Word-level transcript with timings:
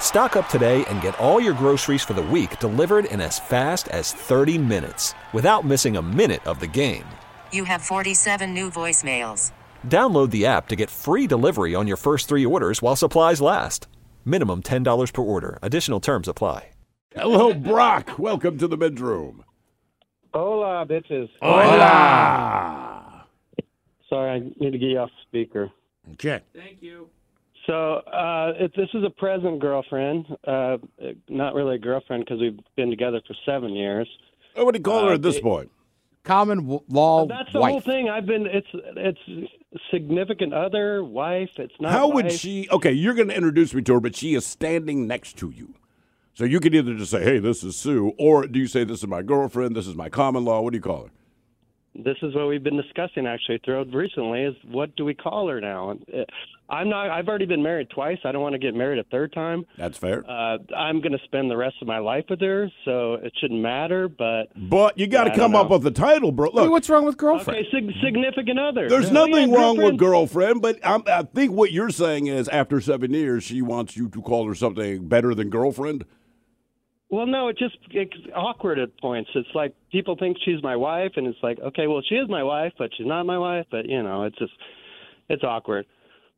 Stock 0.00 0.36
up 0.36 0.48
today 0.48 0.84
and 0.86 1.02
get 1.02 1.18
all 1.18 1.40
your 1.40 1.52
groceries 1.52 2.02
for 2.02 2.14
the 2.14 2.22
week 2.22 2.58
delivered 2.60 3.04
in 3.06 3.20
as 3.20 3.38
fast 3.38 3.88
as 3.88 4.12
30 4.12 4.56
minutes 4.56 5.12
without 5.34 5.66
missing 5.66 5.98
a 5.98 6.02
minute 6.02 6.46
of 6.46 6.60
the 6.60 6.66
game. 6.66 7.04
You 7.52 7.64
have 7.64 7.82
47 7.82 8.54
new 8.54 8.70
voicemails. 8.70 9.52
Download 9.86 10.30
the 10.30 10.46
app 10.46 10.68
to 10.68 10.76
get 10.76 10.88
free 10.88 11.26
delivery 11.26 11.74
on 11.74 11.86
your 11.86 11.98
first 11.98 12.28
three 12.28 12.46
orders 12.46 12.80
while 12.80 12.96
supplies 12.96 13.42
last. 13.42 13.88
Minimum 14.24 14.62
$10 14.62 15.12
per 15.12 15.22
order. 15.22 15.58
Additional 15.60 16.00
terms 16.00 16.28
apply. 16.28 16.70
Hello, 17.14 17.54
Brock. 17.54 18.18
Welcome 18.18 18.58
to 18.58 18.68
the 18.68 18.76
bedroom. 18.76 19.44
Hola, 20.34 20.84
bitches. 20.86 21.30
Hola. 21.40 23.24
Sorry, 24.10 24.30
I 24.30 24.38
need 24.62 24.72
to 24.72 24.78
get 24.78 24.90
you 24.90 24.98
off 24.98 25.10
speaker. 25.26 25.70
Okay. 26.12 26.42
So, 27.66 27.94
uh, 27.96 28.52
if 28.58 28.72
this 28.74 28.88
is 28.94 29.02
a 29.04 29.10
present 29.10 29.58
girlfriend, 29.60 30.26
uh, 30.46 30.78
not 31.28 31.54
really 31.54 31.76
a 31.76 31.78
girlfriend 31.78 32.24
because 32.24 32.40
we've 32.40 32.58
been 32.76 32.90
together 32.90 33.20
for 33.26 33.34
seven 33.44 33.70
years. 33.74 34.08
Oh, 34.54 34.64
What 34.64 34.74
do 34.74 34.78
you 34.78 34.84
call 34.84 35.04
her 35.06 35.10
Uh, 35.10 35.14
at 35.14 35.22
this 35.22 35.36
it- 35.36 35.42
point? 35.42 35.70
common 36.22 36.58
w- 36.62 36.80
law 36.88 37.24
That's 37.26 37.52
the 37.52 37.60
wife. 37.60 37.70
whole 37.70 37.80
thing. 37.80 38.08
I've 38.08 38.26
been. 38.26 38.46
It's 38.46 38.66
it's 38.72 39.50
significant 39.90 40.52
other, 40.54 41.02
wife. 41.04 41.50
It's 41.58 41.74
not. 41.80 41.92
How 41.92 42.08
would 42.08 42.32
she? 42.32 42.68
Okay, 42.70 42.92
you're 42.92 43.14
going 43.14 43.28
to 43.28 43.36
introduce 43.36 43.72
me 43.74 43.82
to 43.82 43.94
her, 43.94 44.00
but 44.00 44.16
she 44.16 44.34
is 44.34 44.44
standing 44.46 45.06
next 45.06 45.36
to 45.38 45.50
you. 45.50 45.74
So 46.34 46.44
you 46.44 46.60
could 46.60 46.74
either 46.74 46.94
just 46.94 47.10
say, 47.12 47.22
"Hey, 47.22 47.38
this 47.38 47.62
is 47.64 47.76
Sue," 47.76 48.12
or 48.18 48.46
do 48.46 48.58
you 48.58 48.66
say, 48.66 48.84
"This 48.84 48.98
is 49.00 49.06
my 49.06 49.22
girlfriend. 49.22 49.74
This 49.76 49.86
is 49.86 49.94
my 49.94 50.08
common 50.08 50.44
law." 50.44 50.60
What 50.62 50.72
do 50.72 50.76
you 50.78 50.82
call 50.82 51.04
her? 51.04 51.10
This 52.04 52.16
is 52.22 52.34
what 52.34 52.48
we've 52.48 52.62
been 52.62 52.76
discussing 52.76 53.26
actually 53.26 53.60
throughout 53.64 53.92
recently. 53.92 54.42
Is 54.42 54.54
what 54.70 54.94
do 54.96 55.04
we 55.04 55.14
call 55.14 55.48
her 55.48 55.60
now? 55.60 55.92
Uh, 55.92 56.24
I'm 56.68 56.88
not. 56.88 57.10
I've 57.10 57.28
already 57.28 57.46
been 57.46 57.62
married 57.62 57.88
twice. 57.90 58.18
I 58.24 58.32
don't 58.32 58.42
want 58.42 58.54
to 58.54 58.58
get 58.58 58.74
married 58.74 58.98
a 58.98 59.04
third 59.04 59.32
time. 59.32 59.64
That's 59.78 59.96
fair. 59.96 60.24
Uh, 60.28 60.58
I'm 60.76 61.00
going 61.00 61.12
to 61.12 61.24
spend 61.24 61.50
the 61.50 61.56
rest 61.56 61.76
of 61.80 61.86
my 61.86 61.98
life 61.98 62.24
with 62.28 62.40
her, 62.40 62.68
so 62.84 63.14
it 63.14 63.32
shouldn't 63.40 63.60
matter. 63.60 64.08
But 64.08 64.46
but 64.56 64.98
you 64.98 65.06
got 65.06 65.24
to 65.24 65.32
I 65.32 65.36
don't 65.36 65.52
come 65.52 65.54
up 65.56 65.70
with 65.70 65.82
the 65.82 65.90
title, 65.92 66.32
bro. 66.32 66.50
Hey, 66.50 66.62
Look, 66.62 66.70
what's 66.70 66.90
wrong 66.90 67.04
with 67.04 67.16
girlfriend? 67.16 67.60
okay, 67.60 67.70
sig- 67.70 67.94
significant 68.02 68.58
other. 68.58 68.88
there's 68.88 69.10
nothing 69.12 69.50
yeah, 69.50 69.56
wrong 69.56 69.76
with 69.76 69.96
girlfriend. 69.96 70.60
girlfriend, 70.60 70.62
but 70.62 70.78
I'm, 70.84 71.02
I 71.06 71.22
think 71.22 71.52
what 71.52 71.70
you're 71.72 71.90
saying 71.90 72.26
is, 72.26 72.48
after 72.48 72.80
seven 72.80 73.12
years, 73.14 73.44
she 73.44 73.62
wants 73.62 73.96
you 73.96 74.08
to 74.08 74.20
call 74.20 74.46
her 74.48 74.54
something 74.54 75.06
better 75.08 75.34
than 75.34 75.50
girlfriend. 75.50 76.04
Well, 77.08 77.26
no, 77.26 77.48
it 77.48 77.56
just 77.58 77.76
it's 77.92 78.12
awkward 78.34 78.78
at 78.80 78.96
points. 79.00 79.30
It's 79.34 79.48
like 79.54 79.74
people 79.92 80.16
think 80.16 80.36
she's 80.44 80.60
my 80.62 80.74
wife, 80.74 81.12
and 81.16 81.26
it's 81.26 81.38
like, 81.42 81.58
okay, 81.60 81.86
well, 81.86 82.02
she 82.08 82.16
is 82.16 82.28
my 82.28 82.42
wife, 82.42 82.72
but 82.78 82.90
she's 82.96 83.06
not 83.06 83.24
my 83.26 83.38
wife. 83.38 83.66
But 83.70 83.86
you 83.86 84.02
know, 84.02 84.24
it's 84.24 84.36
just 84.38 84.52
it's 85.28 85.44
awkward. 85.44 85.86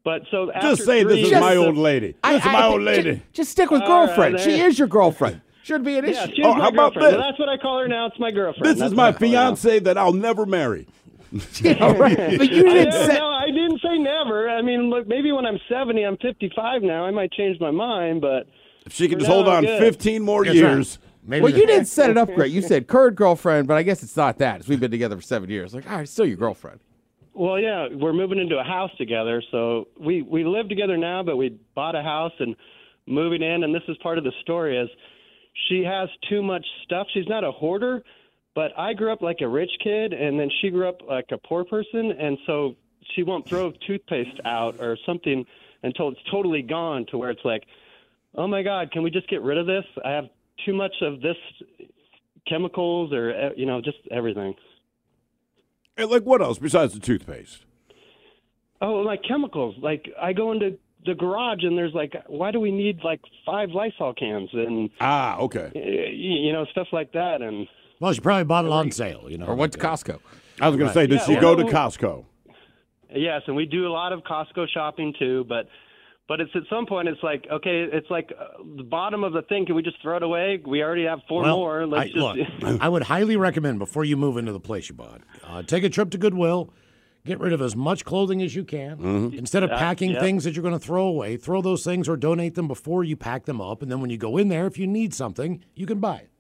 But 0.05 0.23
so 0.31 0.53
after 0.53 0.69
Just 0.71 0.85
say, 0.85 1.03
three 1.03 1.23
"This 1.23 1.33
is 1.33 1.41
my 1.41 1.57
old 1.57 1.77
lady. 1.77 2.15
I- 2.23 2.35
This 2.35 2.43
is 2.43 2.49
I- 2.49 2.53
my 2.53 2.67
old 2.67 2.83
lady." 2.83 3.23
Just, 3.33 3.51
stick 3.51 3.71
with 3.71 3.83
All 3.83 3.89
right, 3.89 4.07
girlfriend. 4.07 4.41
she 4.41 4.61
is 4.61 4.79
your 4.79 4.89
girlfriend. 4.89 5.41
Shouldn't 5.63 5.85
be 5.87 5.99
an 5.99 6.05
Yeah, 6.05 6.25
issue. 6.25 6.35
she's 6.37 6.45
Oh, 6.47 6.55
my 6.55 6.61
how 6.61 6.69
about 6.69 6.95
girlfriend. 6.95 7.15
this? 7.17 7.23
That's 7.27 7.39
what 7.39 7.49
I 7.49 7.57
call 7.59 7.79
her 7.81 7.89
now. 7.89 8.07
It's 8.07 8.19
my 8.19 8.31
girlfriend. 8.31 8.65
This 8.67 8.79
That's 8.79 8.93
is 8.93 8.97
my 8.97 9.09
I 9.09 9.13
call 9.13 9.21
her 9.21 9.27
now. 9.35 9.41
fiance 9.57 9.79
that 9.81 9.99
I'll 9.99 10.13
never 10.15 10.47
marry. 10.47 10.87
All 11.81 11.95
right. 11.95 12.17
But 12.39 12.51
you 12.51 12.63
didn't 12.63 12.91
don't 12.93 13.07
say. 13.07 13.15
know. 13.15 13.29
I 13.29 13.47
didn't 13.47 13.81
say 13.83 13.99
never. 13.99 14.49
I 14.49 14.63
mean, 14.63 14.89
look, 14.89 15.07
maybe 15.09 15.31
when 15.33 15.45
I'm 15.45 15.59
70, 15.69 16.03
I'm 16.05 16.17
55 16.19 16.83
now. 16.83 17.05
I 17.05 17.11
might 17.11 17.33
change 17.33 17.59
my 17.61 17.71
mind, 17.71 18.21
but 18.23 18.47
If 18.89 18.95
she 18.95 19.07
can 19.07 19.19
just 19.19 19.29
now, 19.29 19.35
hold 19.35 19.49
on 19.49 19.65
good. 19.65 19.79
15 19.81 20.23
more 20.23 20.47
That's 20.47 20.59
right. 20.59 20.71
years. 20.71 20.99
Maybe 21.23 21.43
Well, 21.43 21.53
you 21.53 21.67
didn't 21.67 21.89
set 21.89 22.09
it 22.09 22.17
up 22.17 22.33
great. 22.35 22.51
You 22.51 22.63
said 22.73 22.87
current 22.87 23.17
girlfriend, 23.17 23.69
but 23.69 23.77
I 23.77 23.83
guess 23.83 24.03
it's 24.03 24.17
not 24.17 24.39
that. 24.39 24.67
We've 24.67 24.81
been 24.81 24.91
together 24.91 25.15
for 25.15 25.21
seven 25.23 25.51
years. 25.51 25.75
Like, 25.75 25.89
all 25.91 25.99
right, 25.99 26.09
still 26.09 26.25
your 26.25 26.39
girlfriend. 26.39 26.81
Well, 27.35 27.61
yeah, 27.61 27.89
we're 27.93 28.15
moving 28.15 28.39
into 28.39 28.59
a 28.59 28.65
house 28.65 28.91
together. 28.97 29.43
So 29.51 29.89
we 30.01 30.23
we 30.23 30.43
live 30.43 30.71
together 30.71 30.97
now, 30.97 31.23
but 31.23 31.37
we 31.37 31.59
bought 31.75 31.97
a 31.97 32.03
house 32.03 32.33
and 32.39 32.57
moving 33.07 33.43
in. 33.43 33.63
And 33.63 33.75
this 33.75 33.83
is 33.89 33.99
part 33.99 34.17
of 34.17 34.25
the 34.25 34.33
story: 34.41 34.79
is 34.79 34.89
she 35.69 35.85
has 35.85 36.09
too 36.31 36.43
much 36.43 36.65
stuff. 36.85 37.07
She's 37.13 37.29
not 37.29 37.45
a 37.45 37.53
hoarder, 37.53 38.03
but 38.55 38.73
I 38.79 38.95
grew 38.95 39.13
up 39.13 39.21
like 39.21 39.43
a 39.43 39.49
rich 39.49 39.71
kid, 39.85 40.15
and 40.15 40.41
then 40.41 40.49
she 40.63 40.71
grew 40.71 40.89
up 40.89 41.03
like 41.07 41.27
a 41.31 41.37
poor 41.39 41.63
person, 41.63 42.13
and 42.13 42.39
so 42.47 42.75
she 43.15 43.23
won't 43.23 43.47
throw 43.47 43.71
toothpaste 43.87 44.41
out 44.47 44.81
or 44.81 44.97
something 45.05 45.45
until 45.83 46.09
it's 46.09 46.21
totally 46.31 46.63
gone. 46.63 47.05
To 47.11 47.19
where 47.19 47.29
it's 47.31 47.45
like, 47.45 47.65
oh 48.35 48.47
my 48.47 48.63
God, 48.63 48.91
can 48.93 49.03
we 49.03 49.11
just 49.11 49.29
get 49.29 49.43
rid 49.43 49.59
of 49.59 49.67
this? 49.67 49.85
I 50.05 50.11
have 50.13 50.25
too 50.67 50.75
much 50.75 50.95
of 51.03 51.21
this 51.21 51.37
chemicals 52.47 53.13
or 53.13 53.31
uh, 53.31 53.51
you 53.57 53.67
know 53.67 53.81
just 53.81 53.99
everything. 54.11 54.55
And 55.97 56.11
like 56.11 56.23
what 56.25 56.41
else 56.41 56.59
besides 56.59 56.95
the 56.95 57.01
toothpaste? 57.01 57.65
Oh, 58.81 58.95
like 58.97 59.23
chemicals. 59.27 59.75
Like 59.81 60.09
I 60.21 60.33
go 60.33 60.53
into 60.53 60.79
the 61.05 61.15
garage 61.15 61.63
and 61.65 61.77
there's 61.77 61.95
like, 61.95 62.13
why 62.27 62.51
do 62.51 62.61
we 62.61 62.71
need 62.71 63.01
like 63.05 63.21
five 63.45 63.71
Lysol 63.71 64.15
cans 64.15 64.51
and 64.53 64.91
Ah, 65.01 65.39
okay. 65.39 65.71
uh, 65.75 66.11
you 66.11 66.53
know 66.53 66.65
stuff 66.67 66.89
like 66.93 67.13
that? 67.13 67.43
And 67.43 67.67
Well, 68.01 68.13
she 68.13 68.21
probably 68.21 68.45
bought 68.45 68.65
it 68.65 68.71
on 68.71 68.91
sale, 68.93 69.27
you 69.29 69.39
know. 69.39 69.47
Or 69.47 69.55
went 69.55 69.73
to 69.73 69.79
Costco. 69.79 70.21
I 70.61 70.69
was 70.69 70.77
going 70.77 70.89
to 70.89 70.95
say, 70.95 71.07
did 71.07 71.21
Yeah, 71.21 71.27
she 71.27 71.33
well- 71.35 71.57
go 71.57 71.57
to 71.57 71.65
Costco? 71.65 72.25
yes, 73.15 73.43
and 73.47 73.57
we 73.57 73.65
do 73.67 73.87
a 73.87 73.93
lot 73.93 74.13
of 74.13 74.21
Costco 74.21 74.69
shopping 74.69 75.15
too. 75.19 75.45
But 75.49 75.69
but 76.29 76.41
it's 76.41 76.51
at 76.55 76.63
some 76.71 76.87
point 76.87 77.09
it's 77.09 77.23
like 77.23 77.47
okay, 77.51 77.89
it's 77.91 78.11
like 78.11 78.33
uh, 78.39 78.63
the 78.77 78.83
bottom 78.83 79.25
of 79.25 79.33
the 79.33 79.43
thing. 79.43 79.67
Can 79.67 79.75
we 79.75 79.83
just 79.83 80.01
throw 80.03 80.17
it 80.19 80.23
away? 80.23 80.63
We 80.65 80.83
already 80.83 81.05
have 81.05 81.21
four 81.29 81.43
Well, 81.43 81.57
more. 81.57 81.87
Let's 81.87 82.11
I, 82.15 82.35
just. 82.35 82.63
look, 82.63 82.81
I 82.83 82.89
would 82.89 83.03
highly 83.03 83.37
recommend 83.37 83.79
before 83.79 84.05
you 84.05 84.17
move 84.17 84.37
into 84.37 84.53
the 84.53 84.61
place 84.61 84.89
you 84.89 84.95
bought, 84.95 85.23
uh, 85.43 85.63
take 85.63 85.85
a 85.85 85.89
trip 85.89 86.11
to 86.11 86.19
Goodwill, 86.19 86.71
get 87.25 87.41
rid 87.41 87.53
of 87.53 87.63
as 87.63 87.75
much 87.75 88.05
clothing 88.05 88.43
as 88.43 88.55
you 88.55 88.65
can. 88.65 88.99
Mm-hmm. 88.99 89.39
Instead 89.39 89.63
of 89.63 89.71
packing 89.71 90.11
yeah. 90.11 90.21
things 90.21 90.45
that 90.45 90.55
you're 90.55 90.63
going 90.63 90.79
to 90.79 90.85
throw 90.85 91.07
away, 91.07 91.37
throw 91.37 91.63
those 91.63 91.83
things 91.83 92.09
or 92.09 92.17
donate 92.17 92.55
them 92.55 92.69
before 92.69 93.03
you 93.05 93.17
pack 93.17 93.47
them 93.47 93.61
up. 93.61 93.83
And 93.83 93.91
then 93.91 94.01
when 94.01 94.11
you 94.11 94.19
go 94.19 94.37
in 94.37 94.49
there, 94.49 94.67
if 94.67 94.79
you 94.79 94.87
need 94.87 95.15
something, 95.15 95.65
you 95.75 95.87
can 95.87 95.99
buy 95.99 96.17
it. 96.19 96.31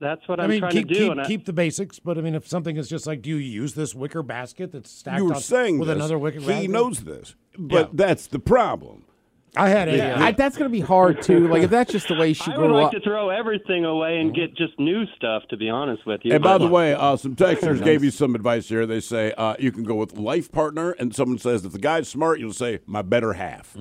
That's 0.00 0.26
what 0.28 0.40
I 0.40 0.44
I'm 0.44 0.50
mean, 0.50 0.60
trying 0.60 0.72
keep 0.72 0.88
to 0.88 0.94
do. 0.94 1.00
keep, 1.00 1.10
and 1.12 1.20
I- 1.20 1.26
keep 1.26 1.44
the 1.44 1.52
basics, 1.52 1.98
but 1.98 2.16
I 2.16 2.22
mean, 2.22 2.34
if 2.34 2.48
something 2.48 2.76
is 2.76 2.88
just 2.88 3.06
like, 3.06 3.20
do 3.22 3.28
you 3.30 3.36
use 3.36 3.74
this 3.74 3.94
wicker 3.94 4.22
basket 4.22 4.72
that's 4.72 4.90
stacked 4.90 5.18
You 5.18 5.26
were 5.26 5.34
on 5.34 5.40
saying 5.40 5.78
with 5.78 5.88
this. 5.88 5.96
another 5.96 6.18
wicker 6.18 6.38
basket? 6.40 6.54
He 6.54 6.66
basket? 6.68 6.70
knows 6.72 7.00
this, 7.04 7.34
but 7.58 7.88
Yeah. 7.88 7.88
that's 7.92 8.26
the 8.26 8.38
problem. 8.38 9.04
I 9.56 9.68
had 9.68 9.88
it. 9.88 9.96
Yeah, 9.96 10.14
I, 10.24 10.30
that's 10.30 10.56
going 10.56 10.70
to 10.70 10.72
be 10.72 10.80
hard 10.80 11.22
too. 11.22 11.48
Like 11.48 11.64
if 11.64 11.70
that's 11.70 11.90
just 11.90 12.06
the 12.06 12.14
way 12.14 12.32
she 12.34 12.52
I 12.52 12.56
would 12.56 12.68
grew 12.68 12.76
like 12.76 12.86
up. 12.86 12.92
to 12.92 13.00
throw 13.00 13.30
everything 13.30 13.84
away 13.84 14.18
and 14.20 14.32
get 14.32 14.56
just 14.56 14.78
new 14.78 15.04
stuff. 15.16 15.42
To 15.50 15.56
be 15.56 15.68
honest 15.68 16.06
with 16.06 16.20
you. 16.22 16.32
And 16.32 16.42
by 16.42 16.56
the 16.56 16.68
way, 16.68 16.94
uh, 16.94 17.16
some 17.16 17.34
texters 17.34 17.82
gave 17.82 18.04
you 18.04 18.12
some 18.12 18.36
advice 18.36 18.68
here. 18.68 18.86
They 18.86 19.00
say 19.00 19.32
uh, 19.36 19.56
you 19.58 19.72
can 19.72 19.82
go 19.82 19.96
with 19.96 20.16
life 20.16 20.52
partner, 20.52 20.92
and 20.92 21.12
someone 21.12 21.38
says 21.38 21.64
if 21.64 21.72
the 21.72 21.80
guy's 21.80 22.08
smart, 22.08 22.38
you'll 22.38 22.52
say 22.52 22.78
my 22.86 23.02
better 23.02 23.32
half. 23.32 23.76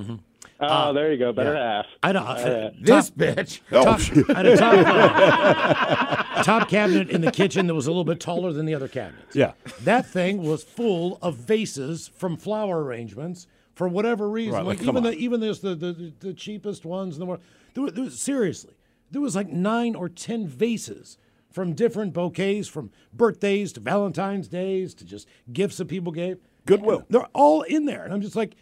Oh, 0.61 0.93
there 0.93 1.11
you 1.11 1.17
go. 1.17 1.31
Better 1.31 1.55
half. 1.55 1.85
I 2.03 2.11
don't. 2.11 2.23
uh, 2.25 2.71
this 2.81 3.09
bitch. 3.09 3.61
Top, 3.69 3.99
shit. 3.99 4.29
I 4.29 4.33
had 4.37 4.45
a 4.45 4.57
top, 4.57 6.43
top 6.45 6.69
cabinet 6.69 7.09
in 7.09 7.21
the 7.21 7.31
kitchen 7.31 7.67
that 7.67 7.75
was 7.75 7.87
a 7.87 7.89
little 7.91 8.03
bit 8.05 8.19
taller 8.19 8.51
than 8.53 8.65
the 8.65 8.75
other 8.75 8.87
cabinets. 8.87 9.35
Yeah. 9.35 9.53
That 9.81 10.05
thing 10.05 10.43
was 10.43 10.63
full 10.63 11.17
of 11.21 11.35
vases 11.35 12.07
from 12.15 12.37
flower 12.37 12.83
arrangements 12.83 13.47
for 13.75 13.87
whatever 13.87 14.29
reason. 14.29 14.53
Right, 14.55 14.65
like, 14.65 14.79
like 14.79 14.87
even 14.87 15.03
the 15.03 15.13
even 15.13 15.39
this 15.39 15.59
the, 15.59 15.75
the 15.75 16.13
the 16.19 16.33
cheapest 16.33 16.85
ones 16.85 17.15
in 17.15 17.19
the 17.19 17.25
world. 17.25 17.41
There, 17.73 17.83
was- 17.83 17.93
there 17.93 18.03
was, 18.03 18.19
seriously, 18.19 18.73
there 19.11 19.21
was 19.21 19.35
like 19.35 19.49
nine 19.49 19.95
or 19.95 20.09
ten 20.09 20.47
vases 20.47 21.17
from 21.51 21.73
different 21.73 22.13
bouquets, 22.13 22.67
from 22.67 22.91
birthdays 23.13 23.71
to 23.73 23.79
Valentine's 23.79 24.47
days 24.47 24.93
to 24.95 25.05
just 25.05 25.27
gifts 25.51 25.77
that 25.77 25.87
people 25.87 26.11
gave. 26.11 26.37
Goodwill. 26.65 27.05
They're 27.09 27.27
all 27.33 27.61
in 27.63 27.85
there, 27.85 28.03
and 28.03 28.13
I'm 28.13 28.21
just 28.21 28.35
like. 28.35 28.55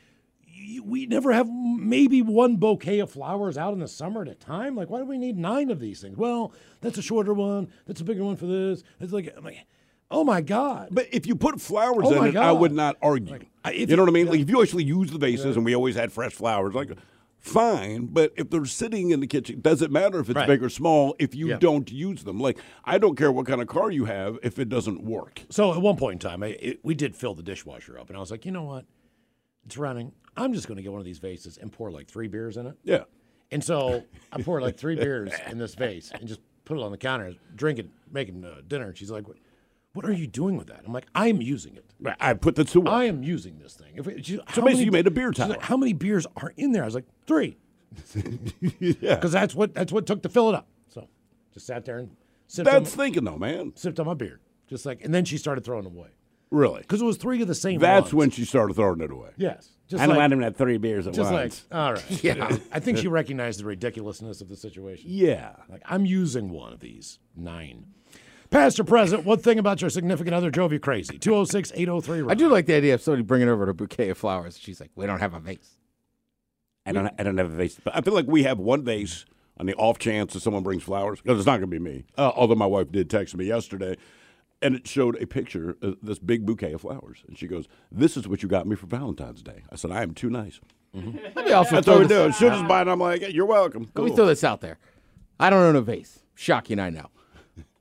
We 0.83 1.05
never 1.05 1.33
have 1.33 1.47
maybe 1.49 2.21
one 2.21 2.55
bouquet 2.57 2.99
of 2.99 3.11
flowers 3.11 3.57
out 3.57 3.73
in 3.73 3.79
the 3.79 3.87
summer 3.87 4.21
at 4.21 4.27
a 4.27 4.35
time. 4.35 4.75
Like, 4.75 4.89
why 4.89 4.99
do 4.99 5.05
we 5.05 5.17
need 5.17 5.37
nine 5.37 5.69
of 5.69 5.79
these 5.79 6.01
things? 6.01 6.17
Well, 6.17 6.53
that's 6.81 6.97
a 6.97 7.01
shorter 7.01 7.33
one. 7.33 7.69
That's 7.85 8.01
a 8.01 8.03
bigger 8.03 8.23
one 8.23 8.35
for 8.37 8.45
this. 8.45 8.83
It's 8.99 9.11
like, 9.13 9.35
like, 9.43 9.65
oh 10.09 10.23
my 10.23 10.41
god! 10.41 10.89
But 10.91 11.07
if 11.11 11.27
you 11.27 11.35
put 11.35 11.59
flowers 11.59 12.05
Oh 12.07 12.21
in 12.23 12.29
it, 12.29 12.37
I 12.37 12.51
would 12.51 12.71
not 12.71 12.95
argue. 13.01 13.39
If 13.65 13.89
you 13.89 13.95
know 13.97 14.03
what 14.03 14.09
I 14.09 14.13
mean? 14.13 14.27
Like 14.27 14.39
if 14.39 14.49
you 14.49 14.61
actually 14.61 14.85
use 14.85 15.11
the 15.11 15.17
vases, 15.17 15.55
and 15.57 15.65
we 15.65 15.75
always 15.75 15.95
had 15.95 16.11
fresh 16.13 16.33
flowers, 16.33 16.73
like 16.73 16.91
fine. 17.39 18.07
But 18.07 18.33
if 18.37 18.49
they're 18.49 18.65
sitting 18.65 19.11
in 19.11 19.19
the 19.19 19.27
kitchen, 19.27 19.61
doesn't 19.61 19.91
matter 19.91 20.19
if 20.19 20.29
it's 20.29 20.35
Right. 20.37 20.47
big 20.47 20.63
or 20.63 20.69
small. 20.69 21.15
If 21.19 21.35
you 21.35 21.49
Yeah. 21.49 21.57
don't 21.59 21.91
use 21.91 22.23
them, 22.23 22.39
like 22.39 22.57
I 22.85 22.97
don't 22.97 23.15
care 23.17 23.31
what 23.31 23.45
kind 23.45 23.61
of 23.61 23.67
car 23.67 23.91
you 23.91 24.05
have 24.05 24.37
if 24.43 24.57
it 24.59 24.69
doesn't 24.69 25.03
work. 25.03 25.43
So 25.49 25.73
at 25.73 25.81
one 25.81 25.97
point 25.97 26.13
in 26.23 26.29
time, 26.29 26.43
I, 26.43 26.47
it, 26.59 26.79
we 26.83 26.95
did 26.95 27.15
fill 27.15 27.33
the 27.35 27.43
dishwasher 27.43 27.99
up, 27.99 28.07
and 28.09 28.17
I 28.17 28.19
was 28.19 28.31
like, 28.31 28.45
you 28.45 28.51
know 28.51 28.63
what? 28.63 28.85
It's 29.65 29.77
running. 29.77 30.13
I'm 30.37 30.53
just 30.53 30.67
going 30.67 30.77
to 30.77 30.83
get 30.83 30.91
one 30.91 30.99
of 30.99 31.05
these 31.05 31.19
vases 31.19 31.57
and 31.57 31.71
pour 31.71 31.91
like 31.91 32.07
three 32.07 32.27
beers 32.27 32.57
in 32.57 32.67
it. 32.67 32.75
Yeah. 32.83 33.03
And 33.51 33.63
so 33.63 34.03
I 34.31 34.41
poured 34.41 34.61
like 34.63 34.77
three 34.77 34.95
beers 35.03 35.31
in 35.49 35.57
this 35.57 35.73
vase 35.75 36.11
and 36.13 36.27
just 36.27 36.39
put 36.65 36.77
it 36.77 36.83
on 36.83 36.91
the 36.91 36.97
counter, 36.97 37.33
drinking, 37.55 37.91
making 38.11 38.43
uh, 38.45 38.61
dinner. 38.67 38.87
And 38.87 38.97
she's 38.97 39.09
like, 39.11 39.27
what, 39.27 39.37
"What 39.93 40.05
are 40.05 40.11
you 40.13 40.27
doing 40.27 40.57
with 40.57 40.67
that?" 40.67 40.81
I'm 40.85 40.91
like, 40.93 41.07
"I'm 41.15 41.41
using 41.41 41.75
it. 41.77 41.85
I 42.19 42.33
put 42.33 42.55
the 42.55 42.63
two. 42.65 42.85
I 42.85 43.05
am 43.05 43.23
using 43.23 43.57
this 43.59 43.73
thing." 43.73 43.93
If 43.95 44.07
it, 44.07 44.25
she, 44.25 44.35
So 44.35 44.41
basically 44.61 44.63
many- 44.73 44.83
you 44.85 44.91
made 44.91 45.07
a 45.07 45.11
beer 45.11 45.31
tower. 45.31 45.47
like, 45.49 45.61
How 45.61 45.77
many 45.77 45.93
beers 45.93 46.27
are 46.35 46.53
in 46.57 46.71
there? 46.73 46.83
I 46.83 46.85
was 46.85 46.95
like, 46.95 47.05
three, 47.25 47.57
yeah. 48.79 49.15
because 49.15 49.31
that's 49.31 49.55
what 49.55 49.73
that's 49.73 49.91
what 49.91 50.05
took 50.05 50.21
to 50.23 50.29
fill 50.29 50.49
it 50.49 50.55
up. 50.55 50.67
So 50.89 51.07
just 51.53 51.65
sat 51.65 51.85
there 51.85 51.99
and 51.99 52.15
sipped, 52.47 52.67
on, 52.67 52.83
That's 52.83 52.93
thinking 52.95 53.23
though, 53.23 53.37
man. 53.37 53.71
sipped 53.75 53.99
on 53.99 54.05
my 54.05 54.13
beer, 54.13 54.39
just 54.67 54.85
like, 54.85 55.03
and 55.03 55.13
then 55.13 55.25
she 55.25 55.37
started 55.37 55.63
throwing 55.63 55.83
them 55.85 55.95
away 55.97 56.09
Really. 56.49 56.81
because 56.81 57.01
it 57.01 57.05
was 57.05 57.17
three 57.17 57.41
of 57.41 57.47
the 57.47 57.55
same. 57.55 57.79
That's 57.79 58.05
ones. 58.05 58.13
when 58.13 58.29
she 58.31 58.45
started 58.45 58.75
throwing 58.75 59.01
it 59.01 59.11
away. 59.11 59.29
Yes, 59.37 59.69
just 59.87 60.01
I 60.01 60.05
don't 60.05 60.15
like, 60.15 60.23
let 60.23 60.31
him 60.31 60.41
have 60.41 60.55
three 60.55 60.77
beers 60.77 61.07
at 61.07 61.13
just 61.13 61.31
like, 61.31 61.43
once. 61.43 61.65
all 61.71 61.93
right. 61.93 62.23
yeah, 62.23 62.57
I 62.71 62.79
think 62.79 62.97
she 62.97 63.07
recognized 63.07 63.59
the 63.59 63.65
ridiculousness 63.65 64.41
of 64.41 64.49
the 64.49 64.55
situation. 64.55 65.05
Yeah. 65.09 65.55
Like, 65.69 65.81
I'm 65.85 66.05
using 66.05 66.49
one 66.49 66.73
of 66.73 66.79
these. 66.79 67.19
Nine. 67.35 67.85
Past 68.49 68.79
or 68.79 68.85
present, 68.85 69.25
what 69.25 69.43
thing 69.43 69.59
about 69.59 69.81
your 69.81 69.89
significant 69.89 70.33
other 70.33 70.49
drove 70.49 70.71
you 70.71 70.79
crazy? 70.79 71.17
206 71.17 71.73
803 71.75 72.31
I 72.31 72.33
do 72.33 72.47
like 72.47 72.65
the 72.65 72.75
idea 72.75 72.93
of 72.93 73.01
somebody 73.01 73.23
bringing 73.23 73.49
over 73.49 73.67
a 73.67 73.73
bouquet 73.73 74.09
of 74.09 74.17
flowers. 74.17 74.57
She's 74.57 74.79
like, 74.79 74.89
we 74.95 75.05
don't 75.05 75.19
have 75.19 75.33
a 75.33 75.39
vase. 75.39 75.77
I 76.85 76.93
don't. 76.93 77.11
I 77.19 77.23
don't 77.23 77.37
have 77.37 77.51
a 77.51 77.55
vase. 77.55 77.77
But 77.83 77.97
I 77.97 78.01
feel 78.01 78.13
like 78.13 78.27
we 78.27 78.43
have 78.43 78.59
one 78.59 78.85
vase 78.85 79.25
on 79.59 79.65
the 79.65 79.75
off 79.75 79.99
chance 79.99 80.33
that 80.33 80.39
someone 80.39 80.63
brings 80.63 80.83
flowers 80.83 81.19
because 81.19 81.37
it's 81.37 81.45
not 81.45 81.59
going 81.59 81.69
to 81.69 81.79
be 81.79 81.79
me. 81.79 82.05
Uh, 82.17 82.31
although 82.33 82.55
my 82.55 82.65
wife 82.65 82.91
did 82.91 83.09
text 83.09 83.35
me 83.35 83.43
yesterday, 83.43 83.97
and 84.61 84.75
it 84.75 84.87
showed 84.87 85.21
a 85.21 85.27
picture 85.27 85.77
of 85.81 85.97
this 86.01 86.19
big 86.19 86.45
bouquet 86.45 86.73
of 86.73 86.81
flowers, 86.81 87.23
and 87.27 87.37
she 87.37 87.47
goes, 87.47 87.67
"This 87.91 88.17
is 88.17 88.27
what 88.27 88.43
you 88.43 88.49
got 88.49 88.67
me 88.67 88.75
for 88.75 88.87
Valentine's 88.87 89.41
Day." 89.41 89.63
I 89.71 89.75
said, 89.75 89.91
"I 89.91 90.03
am 90.03 90.13
too 90.13 90.29
nice." 90.29 90.59
Let 90.93 91.45
me 91.45 91.51
also 91.51 91.75
That's 91.75 91.87
what 91.87 91.99
we 91.99 92.07
do. 92.07 92.31
She'll 92.31 92.49
just 92.49 92.67
buy 92.67 92.81
it. 92.81 92.87
I'm 92.87 92.99
like, 92.99 93.21
"You're 93.33 93.45
welcome." 93.45 93.91
Let 93.93 94.05
me 94.05 94.15
throw 94.15 94.25
this 94.25 94.43
out 94.43 94.61
there. 94.61 94.79
I 95.39 95.49
don't 95.49 95.61
own 95.61 95.75
a 95.75 95.81
vase. 95.81 96.23
Shocking, 96.33 96.79
I 96.79 96.89
know. 96.89 97.07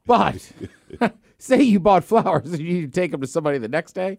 But 0.07 0.53
say 1.39 1.63
you 1.63 1.81
bought 1.81 2.05
flowers 2.05 2.53
and 2.53 2.61
you 2.61 2.87
take 2.87 3.11
them 3.11 3.21
to 3.21 3.27
somebody 3.27 3.59
the 3.59 3.69
next 3.69 3.93
day, 3.93 4.19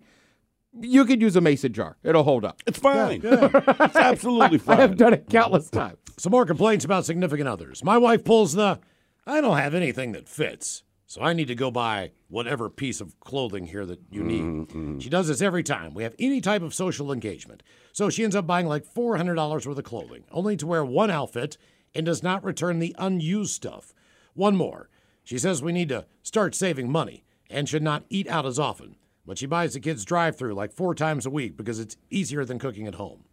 you 0.80 1.06
could 1.06 1.22
use 1.22 1.36
a 1.36 1.42
mason 1.42 1.74
jar. 1.74 1.98
It'll 2.04 2.24
hold 2.24 2.46
up. 2.46 2.62
It's 2.66 2.80
fine. 2.80 3.22
it's 3.24 3.96
absolutely 3.96 4.58
fine. 4.58 4.78
I 4.78 4.82
have 4.82 4.98
done 4.98 5.14
it 5.14 5.30
countless 5.30 5.70
times. 5.70 5.98
Some 6.18 6.32
more 6.32 6.46
complaints 6.46 6.84
about 6.86 7.06
significant 7.06 7.48
others. 7.48 7.84
My 7.84 7.98
wife 7.98 8.24
pulls 8.24 8.54
the, 8.54 8.80
I 9.26 9.42
don't 9.42 9.58
have 9.58 9.74
anything 9.76 10.12
that 10.14 10.28
fits, 10.28 10.84
so 11.08 11.22
I 11.22 11.32
need 11.34 11.48
to 11.48 11.56
go 11.56 11.72
buy 11.72 12.12
whatever 12.28 12.70
piece 12.70 13.00
of 13.00 13.18
clothing 13.22 13.66
here 13.68 13.86
that 13.86 14.02
you 14.12 14.24
need. 14.24 15.02
She 15.02 15.10
does 15.10 15.30
this 15.30 15.42
every 15.42 15.64
time 15.64 15.94
we 15.94 16.04
have 16.04 16.14
any 16.20 16.42
type 16.42 16.62
of 16.62 16.74
social 16.74 17.12
engagement. 17.14 17.64
So 17.94 18.10
she 18.10 18.24
ends 18.26 18.36
up 18.36 18.46
buying 18.46 18.68
like 18.68 18.86
$400 18.86 19.66
worth 19.66 19.78
of 19.78 19.84
clothing, 19.86 20.26
only 20.32 20.58
to 20.58 20.68
wear 20.68 20.84
one 20.84 21.10
outfit 21.10 21.58
and 21.96 22.06
does 22.06 22.22
not 22.22 22.44
return 22.44 22.80
the 22.80 22.94
unused 23.00 23.54
stuff. 23.54 23.94
One 24.34 24.56
more. 24.58 24.90
She 25.24 25.38
says 25.38 25.64
we 25.64 25.72
need 25.72 25.90
to 25.90 26.06
start 26.24 26.54
saving 26.54 26.92
money 26.92 27.24
and 27.50 27.68
should 27.68 27.84
not 27.84 28.04
eat 28.10 28.28
out 28.28 28.46
as 28.46 28.60
often. 28.60 28.98
But 29.26 29.38
she 29.38 29.46
buys 29.46 29.74
the 29.74 29.80
kids 29.80 30.06
drive 30.06 30.38
through 30.38 30.54
like 30.54 30.74
four 30.74 30.94
times 30.94 31.26
a 31.26 31.30
week 31.30 31.58
because 31.58 31.80
it's 31.80 31.98
easier 32.10 32.46
than 32.46 32.60
cooking 32.60 32.86
at 32.86 32.96
home. 32.96 33.24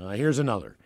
Uh, 0.00 0.10
here's 0.10 0.38
another. 0.40 0.76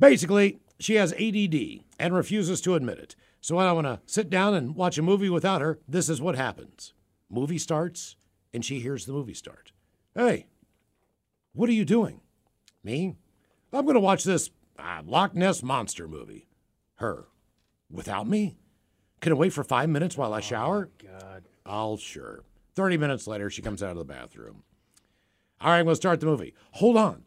Basically, 0.00 0.60
she 0.78 0.94
has 0.94 1.12
ADD 1.12 1.84
and 1.98 2.14
refuses 2.14 2.60
to 2.62 2.74
admit 2.74 2.98
it. 2.98 3.14
So 3.42 3.56
when 3.56 3.66
I 3.66 3.72
want 3.72 3.88
to 3.88 4.00
sit 4.06 4.30
down 4.30 4.54
and 4.54 4.76
watch 4.76 4.96
a 4.98 5.02
movie 5.02 5.28
without 5.28 5.60
her, 5.60 5.80
this 5.88 6.08
is 6.08 6.22
what 6.22 6.36
happens. 6.36 6.94
Movie 7.28 7.58
starts, 7.58 8.14
and 8.54 8.64
she 8.64 8.78
hears 8.78 9.04
the 9.04 9.12
movie 9.12 9.34
start. 9.34 9.72
Hey, 10.14 10.46
what 11.52 11.68
are 11.68 11.72
you 11.72 11.84
doing? 11.84 12.20
Me? 12.84 13.16
I'm 13.72 13.84
going 13.84 13.94
to 13.94 14.00
watch 14.00 14.22
this 14.22 14.50
uh, 14.78 15.02
Loch 15.04 15.34
Ness 15.34 15.60
Monster 15.60 16.06
movie. 16.06 16.46
Her. 16.96 17.26
Without 17.90 18.28
me? 18.28 18.58
Can 19.20 19.32
it 19.32 19.38
wait 19.38 19.52
for 19.52 19.64
five 19.64 19.88
minutes 19.88 20.16
while 20.16 20.32
I 20.32 20.40
shower? 20.40 20.88
Oh, 20.92 21.06
God. 21.20 21.48
I'll 21.66 21.96
sure. 21.96 22.44
30 22.76 22.96
minutes 22.96 23.26
later, 23.26 23.50
she 23.50 23.60
comes 23.60 23.82
out 23.82 23.90
of 23.90 23.98
the 23.98 24.04
bathroom. 24.04 24.62
All 25.60 25.70
right, 25.70 25.80
I'm 25.80 25.86
going 25.86 25.94
to 25.94 25.96
start 25.96 26.20
the 26.20 26.26
movie. 26.26 26.54
Hold 26.72 26.96
on. 26.96 27.24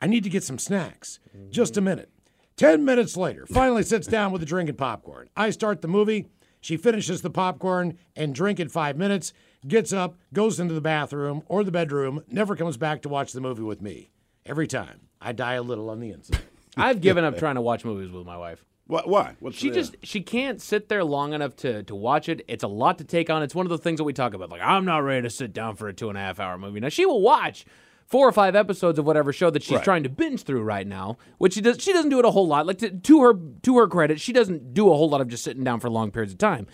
I 0.00 0.08
need 0.08 0.24
to 0.24 0.30
get 0.30 0.42
some 0.42 0.58
snacks. 0.58 1.20
Just 1.50 1.76
a 1.76 1.80
minute. 1.80 2.10
10 2.56 2.84
minutes 2.84 3.16
later, 3.16 3.46
finally 3.46 3.82
sits 3.82 4.06
down 4.06 4.32
with 4.32 4.42
a 4.42 4.46
drink 4.46 4.68
and 4.68 4.78
popcorn. 4.78 5.28
I 5.36 5.50
start 5.50 5.80
the 5.82 5.88
movie. 5.88 6.26
She 6.60 6.76
finishes 6.76 7.22
the 7.22 7.30
popcorn 7.30 7.98
and 8.14 8.34
drink 8.34 8.60
in 8.60 8.68
five 8.68 8.96
minutes, 8.96 9.32
gets 9.66 9.92
up, 9.92 10.16
goes 10.32 10.60
into 10.60 10.74
the 10.74 10.80
bathroom 10.80 11.42
or 11.46 11.64
the 11.64 11.72
bedroom, 11.72 12.22
never 12.28 12.54
comes 12.54 12.76
back 12.76 13.02
to 13.02 13.08
watch 13.08 13.32
the 13.32 13.40
movie 13.40 13.62
with 13.62 13.82
me. 13.82 14.10
Every 14.46 14.66
time, 14.68 15.00
I 15.20 15.32
die 15.32 15.54
a 15.54 15.62
little 15.62 15.90
on 15.90 15.98
the 16.00 16.10
inside. 16.10 16.40
I've 16.76 17.00
given 17.00 17.24
up 17.24 17.36
trying 17.38 17.56
to 17.56 17.60
watch 17.60 17.84
movies 17.84 18.10
with 18.12 18.26
my 18.26 18.36
wife. 18.36 18.64
Why? 18.86 19.02
why? 19.04 19.36
What's 19.40 19.56
She 19.56 19.68
the- 19.70 19.74
just 19.76 19.96
she 20.02 20.20
can't 20.20 20.60
sit 20.60 20.88
there 20.88 21.04
long 21.04 21.32
enough 21.32 21.54
to 21.56 21.82
to 21.84 21.94
watch 21.94 22.28
it. 22.28 22.44
It's 22.48 22.64
a 22.64 22.68
lot 22.68 22.98
to 22.98 23.04
take 23.04 23.30
on. 23.30 23.42
It's 23.42 23.54
one 23.54 23.64
of 23.66 23.70
the 23.70 23.78
things 23.78 23.98
that 23.98 24.04
we 24.04 24.12
talk 24.12 24.34
about. 24.34 24.50
Like 24.50 24.60
I'm 24.62 24.84
not 24.84 24.98
ready 24.98 25.22
to 25.22 25.30
sit 25.30 25.52
down 25.52 25.76
for 25.76 25.86
a 25.88 25.92
two 25.92 26.08
and 26.08 26.18
a 26.18 26.20
half 26.20 26.40
hour 26.40 26.58
movie. 26.58 26.80
Now 26.80 26.88
she 26.88 27.06
will 27.06 27.20
watch 27.22 27.64
four 28.06 28.28
or 28.28 28.32
five 28.32 28.54
episodes 28.54 28.98
of 28.98 29.06
whatever 29.06 29.32
show 29.32 29.50
that 29.50 29.62
she's 29.62 29.76
Right. 29.76 29.84
trying 29.84 30.02
to 30.02 30.08
binge 30.08 30.42
through 30.42 30.62
right 30.62 30.86
now, 30.86 31.16
which 31.38 31.54
she 31.54 31.60
does. 31.60 31.80
She 31.82 31.92
doesn't 31.92 32.10
do 32.10 32.18
it 32.18 32.24
a 32.24 32.30
whole 32.30 32.46
lot. 32.46 32.66
Like 32.66 32.78
to, 32.78 32.90
to 32.90 33.22
her 33.22 33.34
to 33.62 33.76
her 33.78 33.86
credit, 33.88 34.20
she 34.20 34.32
doesn't 34.32 34.74
do 34.74 34.90
a 34.92 34.96
whole 34.96 35.08
lot 35.08 35.20
of 35.20 35.28
just 35.28 35.44
sitting 35.44 35.64
down 35.64 35.80
for 35.80 35.88
long 35.90 36.10
periods 36.10 36.32
of 36.32 36.38
time. 36.38 36.66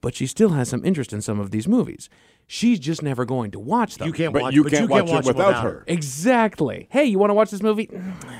But 0.00 0.14
she 0.14 0.26
still 0.26 0.50
has 0.50 0.68
some 0.68 0.84
interest 0.84 1.12
in 1.12 1.20
some 1.20 1.38
of 1.38 1.50
these 1.50 1.68
movies. 1.68 2.08
She's 2.52 2.80
just 2.80 3.00
never 3.00 3.24
going 3.24 3.52
to 3.52 3.60
watch 3.60 3.94
them. 3.98 4.08
You 4.08 4.12
can't 4.12 4.32
But 4.32 4.42
watch 4.42 4.54
you 4.54 4.64
but 4.64 4.72
can't 4.72 4.82
you 4.82 4.88
can't 4.88 5.06
watch 5.06 5.10
it 5.10 5.14
watch 5.14 5.24
without 5.26 5.46
without 5.48 5.62
her. 5.62 5.84
Exactly. 5.86 6.88
Hey, 6.90 7.04
you 7.04 7.16
want 7.16 7.30
to 7.30 7.34
watch 7.34 7.48
this 7.52 7.62
movie? 7.62 7.88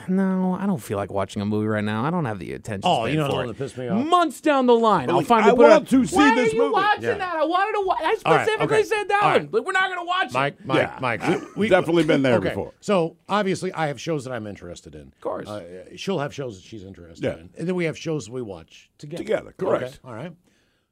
No, 0.08 0.56
I 0.58 0.66
don't 0.66 0.82
feel 0.82 0.96
like 0.96 1.12
watching 1.12 1.40
a 1.40 1.44
movie 1.44 1.68
right 1.68 1.84
now. 1.84 2.04
I 2.04 2.10
don't 2.10 2.24
have 2.24 2.40
the 2.40 2.52
attention. 2.54 2.82
Oh, 2.90 3.04
span 3.04 3.12
you 3.14 3.18
know 3.20 3.26
for 3.26 3.28
the 3.28 3.34
it. 3.34 3.38
one 3.38 3.46
that 3.46 3.58
pissed 3.58 3.78
me 3.78 3.86
off? 3.86 4.04
Months 4.04 4.40
down 4.40 4.66
the 4.66 4.74
line, 4.74 5.08
I'll 5.10 5.18
like, 5.18 5.26
finally 5.26 5.52
I 5.52 5.54
put 5.54 5.66
it 5.66 5.68
want 5.70 5.92
on. 5.94 6.00
to 6.00 6.06
see 6.08 6.16
Why 6.16 6.34
this 6.34 6.52
are 6.52 6.56
you 6.56 6.62
movie. 6.62 6.72
watching 6.72 7.02
Yeah. 7.04 7.18
that? 7.18 7.36
I 7.36 7.44
wanted 7.44 7.72
to 7.80 7.86
watch. 7.86 7.98
I 8.00 8.04
All 8.04 8.34
right, 8.34 8.46
specifically 8.46 8.76
okay. 8.78 8.82
said 8.88 9.04
that 9.04 9.22
All 9.22 9.28
one. 9.30 9.40
right. 9.42 9.52
Like, 9.54 9.64
we're 9.64 9.72
not 9.72 9.88
going 9.90 10.00
to 10.00 10.08
watch 10.08 10.26
it. 10.26 10.32
Mike, 10.32 10.64
Mike, 10.66 10.76
Yeah. 10.78 10.98
Mike. 11.00 11.22
I've 11.22 11.68
definitely 11.70 12.02
been 12.02 12.22
there 12.22 12.34
okay. 12.38 12.48
before. 12.48 12.72
So 12.80 13.16
obviously, 13.28 13.72
I 13.72 13.86
have 13.86 14.00
shows 14.00 14.24
that 14.24 14.32
I'm 14.32 14.48
interested 14.48 14.96
in. 14.96 15.02
Of 15.02 15.20
course. 15.20 15.48
uh, 15.48 15.84
she'll 15.94 16.18
have 16.18 16.34
shows 16.34 16.56
that 16.56 16.64
she's 16.66 16.82
interested 16.82 17.24
Yeah. 17.24 17.34
in, 17.34 17.50
and 17.56 17.68
then 17.68 17.76
we 17.76 17.84
have 17.84 17.96
shows 17.96 18.28
we 18.28 18.42
watch 18.42 18.90
together. 18.98 19.22
Together, 19.22 19.54
correct. 19.56 19.84
Okay, 19.84 19.94
All 20.04 20.14
right. 20.14 20.32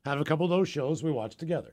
Have 0.04 0.21
a 0.21 0.25
couple 0.25 0.47
of 0.47 0.50
those 0.50 0.69
shows 0.69 1.02
we 1.02 1.11
watch 1.11 1.37
together, 1.37 1.73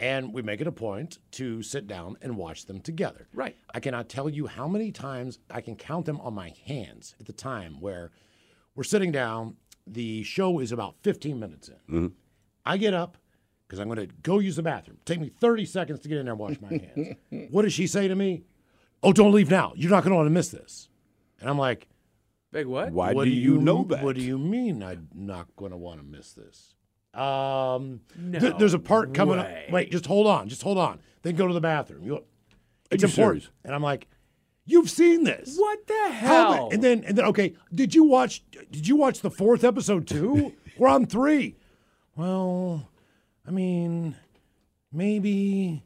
and 0.00 0.32
we 0.32 0.40
make 0.40 0.62
it 0.62 0.66
a 0.66 0.72
point 0.72 1.18
to 1.32 1.62
sit 1.62 1.86
down 1.86 2.16
and 2.22 2.36
watch 2.36 2.64
them 2.64 2.80
together. 2.80 3.28
Right. 3.34 3.56
I 3.74 3.80
cannot 3.80 4.08
tell 4.08 4.30
you 4.30 4.46
how 4.46 4.66
many 4.66 4.90
times 4.90 5.38
I 5.50 5.60
can 5.60 5.76
count 5.76 6.06
them 6.06 6.18
on 6.20 6.34
my 6.34 6.54
hands 6.66 7.14
at 7.20 7.26
the 7.26 7.34
time 7.34 7.80
where 7.80 8.10
we're 8.74 8.82
sitting 8.82 9.12
down. 9.12 9.56
The 9.86 10.22
show 10.22 10.60
is 10.60 10.72
about 10.72 10.96
15 11.02 11.38
minutes 11.38 11.68
in. 11.68 11.74
Mm-hmm. 11.74 12.06
I 12.64 12.76
get 12.76 12.94
up 12.94 13.18
because 13.66 13.78
I'm 13.78 13.88
going 13.88 14.08
to 14.08 14.14
go 14.22 14.38
use 14.38 14.56
the 14.56 14.62
bathroom. 14.62 14.98
Take 15.04 15.20
me 15.20 15.28
30 15.28 15.66
seconds 15.66 16.00
to 16.00 16.08
get 16.08 16.18
in 16.18 16.24
there 16.24 16.32
and 16.32 16.40
wash 16.40 16.56
my 16.60 16.68
hands. 16.68 17.16
what 17.50 17.62
does 17.62 17.72
she 17.72 17.86
say 17.86 18.08
to 18.08 18.14
me? 18.14 18.44
Oh, 19.02 19.12
don't 19.12 19.32
leave 19.32 19.50
now. 19.50 19.72
You're 19.76 19.90
not 19.90 20.02
going 20.02 20.12
to 20.12 20.16
want 20.16 20.26
to 20.26 20.32
miss 20.32 20.48
this. 20.48 20.88
And 21.40 21.48
I'm 21.48 21.58
like, 21.58 21.88
Big 22.52 22.66
what? 22.66 22.90
Why 22.90 23.12
what 23.12 23.24
do 23.24 23.30
you 23.30 23.58
know 23.58 23.84
that? 23.84 24.02
What 24.02 24.16
do 24.16 24.22
you 24.22 24.38
mean 24.38 24.82
I'm 24.82 25.08
not 25.14 25.54
going 25.56 25.70
to 25.70 25.76
want 25.76 26.00
to 26.00 26.06
miss 26.06 26.32
this? 26.32 26.74
Um, 27.14 28.00
th- 28.32 28.54
there's 28.58 28.74
a 28.74 28.78
part 28.78 29.14
coming 29.14 29.38
way. 29.38 29.64
up. 29.66 29.72
Wait, 29.72 29.90
just 29.90 30.06
hold 30.06 30.26
on. 30.26 30.48
Just 30.48 30.62
hold 30.62 30.78
on. 30.78 31.00
Then 31.22 31.34
go 31.36 31.46
to 31.48 31.54
the 31.54 31.60
bathroom. 31.60 32.02
You, 32.04 32.24
it's 32.90 33.02
you 33.02 33.08
important. 33.08 33.42
serious? 33.42 33.50
And 33.64 33.74
I'm 33.74 33.82
like, 33.82 34.06
you've 34.64 34.88
seen 34.90 35.24
this. 35.24 35.56
What 35.56 35.86
the 35.86 36.08
hell? 36.12 36.56
ma- 36.56 36.68
And 36.68 36.82
then 36.82 37.04
and 37.04 37.18
then 37.18 37.24
okay, 37.26 37.54
did 37.74 37.94
you 37.94 38.04
watch 38.04 38.42
did 38.70 38.86
you 38.86 38.96
watch 38.96 39.20
the 39.20 39.30
fourth 39.30 39.64
episode 39.64 40.06
too? 40.06 40.54
We're 40.78 40.88
on 40.88 41.06
three. 41.06 41.56
Well, 42.16 42.88
I 43.46 43.50
mean, 43.50 44.16
maybe. 44.92 45.82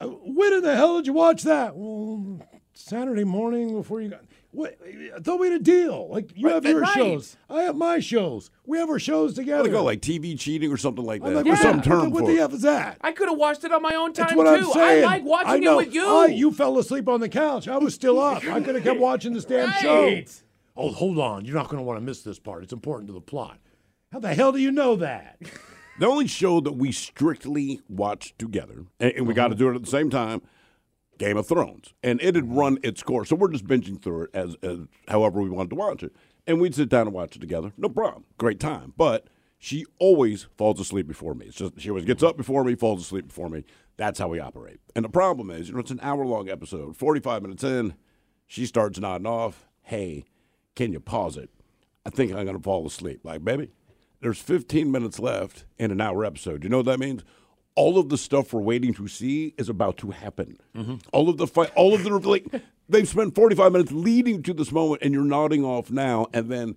Uh, 0.00 0.08
when 0.08 0.52
in 0.52 0.62
the 0.62 0.74
hell 0.76 0.96
did 0.96 1.06
you 1.06 1.14
watch 1.14 1.42
that? 1.44 1.74
Well, 1.74 2.40
Saturday 2.74 3.24
morning 3.24 3.74
before 3.74 4.00
you 4.02 4.10
got. 4.10 4.25
What? 4.56 4.78
I 5.14 5.18
thought 5.20 5.38
we 5.38 5.48
had 5.50 5.60
a 5.60 5.62
deal. 5.62 6.08
Like 6.08 6.32
you 6.34 6.48
have 6.48 6.64
your 6.64 6.80
right. 6.80 6.94
shows, 6.94 7.36
I 7.50 7.62
have 7.64 7.76
my 7.76 7.98
shows. 8.00 8.50
We 8.64 8.78
have 8.78 8.88
our 8.88 8.98
shows 8.98 9.34
together. 9.34 9.58
What 9.58 9.64
do 9.64 9.70
they 9.70 9.76
call 9.76 9.88
it, 9.88 9.92
like 9.92 10.00
TV 10.00 10.38
cheating 10.38 10.72
or 10.72 10.78
something 10.78 11.04
like 11.04 11.22
that? 11.22 11.30
Like, 11.34 11.44
There's 11.44 11.58
what, 11.58 11.62
some 11.62 11.76
the- 11.78 11.82
term 11.82 12.10
what 12.10 12.20
for 12.24 12.30
the 12.32 12.38
it. 12.38 12.40
f 12.40 12.52
is 12.54 12.62
that? 12.62 12.96
I 13.02 13.12
could 13.12 13.28
have 13.28 13.36
watched 13.36 13.64
it 13.64 13.72
on 13.72 13.82
my 13.82 13.94
own 13.94 14.14
time 14.14 14.34
what 14.34 14.44
too. 14.44 14.66
I'm 14.66 14.72
saying. 14.72 15.04
I 15.04 15.06
like 15.06 15.24
watching 15.24 15.50
I 15.50 15.58
know. 15.58 15.78
it 15.78 15.86
with 15.88 15.94
you. 15.94 16.06
I- 16.08 16.26
you 16.28 16.50
fell 16.52 16.78
asleep 16.78 17.06
on 17.06 17.20
the 17.20 17.28
couch. 17.28 17.68
I 17.68 17.76
was 17.76 17.94
still 17.94 18.18
up. 18.18 18.44
I 18.46 18.60
could 18.62 18.74
have 18.76 18.82
kept 18.84 18.98
watching 19.08 19.34
this 19.34 19.44
damn 19.44 19.70
show. 19.74 20.22
Oh, 20.74 20.90
hold 20.90 21.18
on. 21.18 21.44
You're 21.44 21.54
not 21.54 21.68
going 21.68 21.78
to 21.78 21.82
want 21.84 21.98
to 21.98 22.04
miss 22.04 22.22
this 22.22 22.38
part. 22.38 22.62
It's 22.62 22.72
important 22.72 23.08
to 23.08 23.12
the 23.12 23.20
plot. 23.20 23.58
How 24.10 24.20
the 24.20 24.34
hell 24.34 24.52
do 24.52 24.58
you 24.58 24.72
know 24.72 24.96
that? 24.96 25.38
The 25.98 26.06
only 26.06 26.26
show 26.26 26.60
that 26.60 26.72
we 26.72 26.92
strictly 26.92 27.80
watch 27.88 28.34
together, 28.36 28.84
and, 29.00 29.12
and 29.12 29.26
we 29.26 29.32
got 29.32 29.44
to 29.48 29.54
Uh-huh. 29.54 29.58
do 29.58 29.70
it 29.70 29.76
at 29.76 29.82
the 29.82 29.88
same 29.90 30.10
time, 30.10 30.42
Game 31.18 31.36
of 31.36 31.46
Thrones, 31.46 31.94
and 32.02 32.20
it 32.20 32.34
had 32.34 32.44
mm-hmm. 32.44 32.58
run 32.58 32.78
its 32.82 33.02
course. 33.02 33.28
So 33.28 33.36
we're 33.36 33.50
just 33.50 33.66
binging 33.66 34.00
through 34.00 34.24
it 34.24 34.30
as, 34.34 34.56
as 34.62 34.80
however 35.08 35.40
we 35.40 35.50
wanted 35.50 35.70
to 35.70 35.76
watch 35.76 36.02
it, 36.02 36.14
and 36.46 36.60
we'd 36.60 36.74
sit 36.74 36.88
down 36.88 37.06
and 37.06 37.14
watch 37.14 37.36
it 37.36 37.40
together. 37.40 37.72
No 37.76 37.88
problem, 37.88 38.24
great 38.38 38.60
time. 38.60 38.92
But 38.96 39.28
she 39.58 39.84
always 39.98 40.46
falls 40.56 40.80
asleep 40.80 41.06
before 41.06 41.34
me. 41.34 41.46
It's 41.46 41.56
just 41.56 41.80
she 41.80 41.90
always 41.90 42.04
gets 42.04 42.22
up 42.22 42.36
before 42.36 42.64
me, 42.64 42.74
falls 42.74 43.02
asleep 43.02 43.28
before 43.28 43.48
me. 43.48 43.64
That's 43.96 44.18
how 44.18 44.28
we 44.28 44.38
operate. 44.40 44.80
And 44.94 45.04
the 45.04 45.10
problem 45.10 45.50
is, 45.50 45.68
you 45.68 45.74
know, 45.74 45.80
it's 45.80 45.90
an 45.90 46.00
hour 46.02 46.24
long 46.24 46.48
episode. 46.48 46.96
Forty 46.96 47.20
five 47.20 47.42
minutes 47.42 47.64
in, 47.64 47.94
she 48.46 48.66
starts 48.66 48.98
nodding 48.98 49.26
off. 49.26 49.66
Hey, 49.82 50.24
can 50.74 50.92
you 50.92 51.00
pause 51.00 51.36
it? 51.36 51.50
I 52.04 52.10
think 52.10 52.32
I'm 52.32 52.46
gonna 52.46 52.60
fall 52.60 52.86
asleep. 52.86 53.20
Like, 53.24 53.44
baby, 53.44 53.70
there's 54.20 54.40
15 54.40 54.90
minutes 54.90 55.18
left 55.18 55.64
in 55.78 55.90
an 55.90 56.00
hour 56.00 56.24
episode. 56.24 56.64
You 56.64 56.70
know 56.70 56.78
what 56.78 56.86
that 56.86 57.00
means? 57.00 57.22
All 57.76 57.98
of 57.98 58.08
the 58.08 58.18
stuff 58.18 58.52
we're 58.52 58.60
waiting 58.62 58.92
to 58.94 59.06
see 59.06 59.54
is 59.58 59.68
about 59.68 59.98
to 59.98 60.10
happen. 60.10 60.56
All 61.12 61.28
of 61.28 61.36
the 61.36 61.46
fight, 61.46 61.70
all 61.76 61.94
of 61.94 62.02
the 62.02 62.10
like, 62.28 62.46
they've 62.88 63.08
spent 63.08 63.34
45 63.34 63.70
minutes 63.72 63.92
leading 63.92 64.42
to 64.44 64.54
this 64.54 64.72
moment, 64.72 65.02
and 65.02 65.12
you're 65.14 65.24
nodding 65.24 65.62
off 65.64 65.90
now, 65.90 66.26
and 66.32 66.50
then 66.50 66.74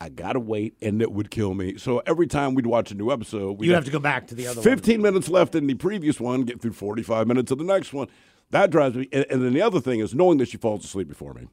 I 0.00 0.08
gotta 0.08 0.40
wait, 0.40 0.74
and 0.82 1.00
it 1.00 1.12
would 1.12 1.30
kill 1.30 1.54
me. 1.54 1.78
So 1.78 2.02
every 2.06 2.26
time 2.26 2.54
we'd 2.54 2.66
watch 2.66 2.90
a 2.90 2.94
new 2.96 3.12
episode, 3.12 3.52
we'd 3.60 3.68
You 3.68 3.74
have 3.74 3.84
to 3.84 3.90
go 3.92 4.00
back 4.00 4.26
to 4.28 4.34
the 4.34 4.48
other 4.48 4.60
one. 4.60 4.64
15 4.64 5.00
minutes 5.00 5.28
left 5.28 5.54
in 5.54 5.68
the 5.68 5.74
previous 5.74 6.18
one, 6.18 6.42
get 6.42 6.60
through 6.60 6.72
45 6.72 7.28
minutes 7.28 7.52
of 7.52 7.58
the 7.58 7.64
next 7.64 7.92
one. 7.92 8.08
That 8.50 8.70
drives 8.70 8.96
me. 8.96 9.08
And, 9.12 9.24
and 9.30 9.42
then 9.42 9.52
the 9.54 9.62
other 9.62 9.80
thing 9.80 10.00
is 10.00 10.12
knowing 10.12 10.38
that 10.38 10.48
she 10.48 10.56
falls 10.56 10.84
asleep 10.84 11.08
before 11.08 11.34
me. 11.34 11.46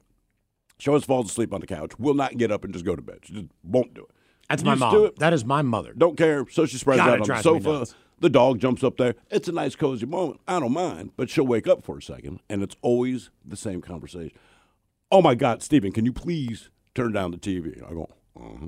She 0.79 0.89
always 0.89 1.03
falls 1.03 1.29
asleep 1.29 1.53
on 1.53 1.61
the 1.61 1.67
couch, 1.67 1.91
will 1.99 2.15
not 2.15 2.37
get 2.37 2.51
up 2.51 2.63
and 2.63 2.73
just 2.73 2.85
go 2.85 2.95
to 2.95 3.01
bed. 3.01 3.19
She 3.23 3.33
just 3.33 3.45
won't 3.63 3.93
do 3.93 4.01
it. 4.01 4.09
That's 4.49 4.63
my 4.63 4.71
Used 4.71 4.81
to 4.81 4.85
mom. 4.91 5.05
it. 5.05 5.19
That 5.19 5.33
is 5.33 5.45
my 5.45 5.61
mother. 5.61 5.93
Don't 5.95 6.17
care. 6.17 6.45
So 6.49 6.65
she 6.65 6.77
spreads 6.77 7.01
God, 7.01 7.09
out 7.21 7.29
on 7.29 7.37
the 7.37 7.41
sofa. 7.43 7.93
The 8.19 8.29
dog 8.29 8.59
jumps 8.59 8.83
up 8.83 8.97
there. 8.97 9.15
It's 9.31 9.47
a 9.47 9.51
nice, 9.51 9.75
cozy 9.75 10.05
moment. 10.05 10.41
I 10.47 10.59
don't 10.59 10.73
mind, 10.73 11.11
but 11.15 11.29
she'll 11.29 11.47
wake 11.47 11.67
up 11.67 11.83
for 11.83 11.97
a 11.97 12.01
second, 12.01 12.41
and 12.49 12.61
it's 12.61 12.75
always 12.81 13.29
the 13.45 13.55
same 13.55 13.81
conversation. 13.81 14.37
Oh 15.11 15.21
my 15.21 15.35
God, 15.35 15.63
Stephen, 15.63 15.91
can 15.91 16.05
you 16.05 16.13
please 16.13 16.69
turn 16.93 17.13
down 17.13 17.31
the 17.31 17.37
TV? 17.37 17.77
I 17.85 17.93
go, 17.93 18.09
uh-huh. 18.35 18.67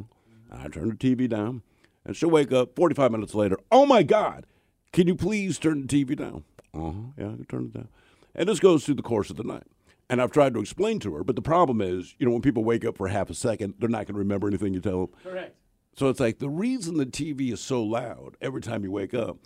I 0.51 0.67
turn 0.69 0.89
the 0.89 0.95
TV 0.95 1.29
down, 1.29 1.63
and 2.05 2.15
she'll 2.15 2.29
wake 2.29 2.51
up 2.51 2.75
45 2.75 3.11
minutes 3.11 3.35
later. 3.35 3.57
Oh 3.71 3.85
my 3.85 4.03
God, 4.03 4.45
can 4.93 5.07
you 5.07 5.15
please 5.15 5.59
turn 5.59 5.85
the 5.85 5.87
TV 5.87 6.17
down? 6.17 6.43
Uh-huh. 6.73 7.11
Yeah, 7.17 7.27
I 7.27 7.35
can 7.35 7.45
turn 7.45 7.65
it 7.65 7.73
down. 7.73 7.89
And 8.33 8.47
this 8.47 8.59
goes 8.59 8.85
through 8.85 8.95
the 8.95 9.01
course 9.01 9.29
of 9.29 9.35
the 9.35 9.43
night. 9.43 9.63
And 10.09 10.21
I've 10.21 10.31
tried 10.31 10.53
to 10.55 10.59
explain 10.59 10.99
to 10.99 11.15
her, 11.15 11.23
but 11.23 11.37
the 11.37 11.41
problem 11.41 11.79
is, 11.79 12.15
you 12.19 12.25
know, 12.25 12.33
when 12.33 12.41
people 12.41 12.65
wake 12.65 12.83
up 12.83 12.97
for 12.97 13.07
half 13.07 13.29
a 13.29 13.33
second, 13.33 13.75
they're 13.79 13.87
not 13.87 14.07
going 14.07 14.15
to 14.15 14.19
remember 14.19 14.47
anything 14.47 14.73
you 14.73 14.81
tell 14.81 15.05
them. 15.05 15.09
Correct. 15.23 15.55
So 15.95 16.09
it's 16.09 16.19
like 16.19 16.39
the 16.39 16.49
reason 16.49 16.97
the 16.97 17.05
TV 17.05 17.51
is 17.51 17.61
so 17.61 17.83
loud 17.83 18.37
every 18.41 18.61
time 18.61 18.83
you 18.83 18.91
wake 18.91 19.13
up 19.13 19.37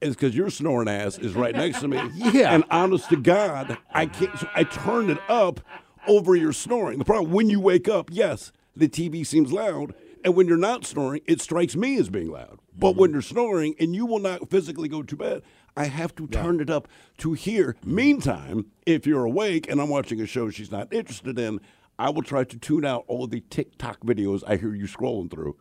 is 0.00 0.16
because 0.16 0.34
your 0.34 0.50
snoring 0.50 0.88
ass 0.88 1.18
is 1.18 1.34
right 1.34 1.54
next 1.54 1.80
to 1.80 1.88
me. 1.88 2.00
Yeah. 2.32 2.54
And 2.54 2.64
honest 2.70 3.08
to 3.10 3.16
God, 3.16 3.76
I 3.92 4.06
can't. 4.06 4.36
So 4.38 4.48
I 4.54 4.64
turned 4.64 5.10
it 5.10 5.18
up 5.28 5.60
over 6.08 6.34
your 6.34 6.52
snoring. 6.52 6.98
The 6.98 7.04
problem 7.04 7.32
when 7.32 7.50
you 7.50 7.60
wake 7.60 7.88
up, 7.88 8.08
yes, 8.10 8.52
the 8.74 8.88
TV 8.88 9.26
seems 9.26 9.52
loud, 9.52 9.94
and 10.24 10.34
when 10.34 10.46
you're 10.46 10.56
not 10.56 10.84
snoring, 10.84 11.20
it 11.26 11.40
strikes 11.40 11.76
me 11.76 11.98
as 11.98 12.08
being 12.08 12.30
loud. 12.30 12.58
But 12.76 12.96
when 12.96 13.08
mm-hmm. 13.08 13.16
you're 13.16 13.22
snoring 13.22 13.74
and 13.78 13.94
you 13.94 14.06
will 14.06 14.18
not 14.18 14.50
physically 14.50 14.88
go 14.88 15.02
to 15.02 15.16
bed, 15.16 15.42
I 15.76 15.86
have 15.86 16.14
to 16.16 16.26
turn 16.26 16.60
it 16.60 16.70
up 16.70 16.88
to 17.18 17.32
hear. 17.32 17.76
Meantime, 17.84 18.66
if 18.86 19.06
you're 19.06 19.24
awake 19.24 19.70
and 19.70 19.80
I'm 19.80 19.88
watching 19.88 20.20
a 20.20 20.26
show 20.26 20.50
she's 20.50 20.70
not 20.70 20.92
interested 20.92 21.38
in, 21.38 21.60
I 21.98 22.10
will 22.10 22.22
try 22.22 22.44
to 22.44 22.58
tune 22.58 22.84
out 22.84 23.04
all 23.06 23.24
of 23.24 23.30
the 23.30 23.42
TikTok 23.48 24.00
videos 24.00 24.42
I 24.46 24.56
hear 24.56 24.74
you 24.74 24.86
scrolling 24.86 25.30
through, 25.30 25.56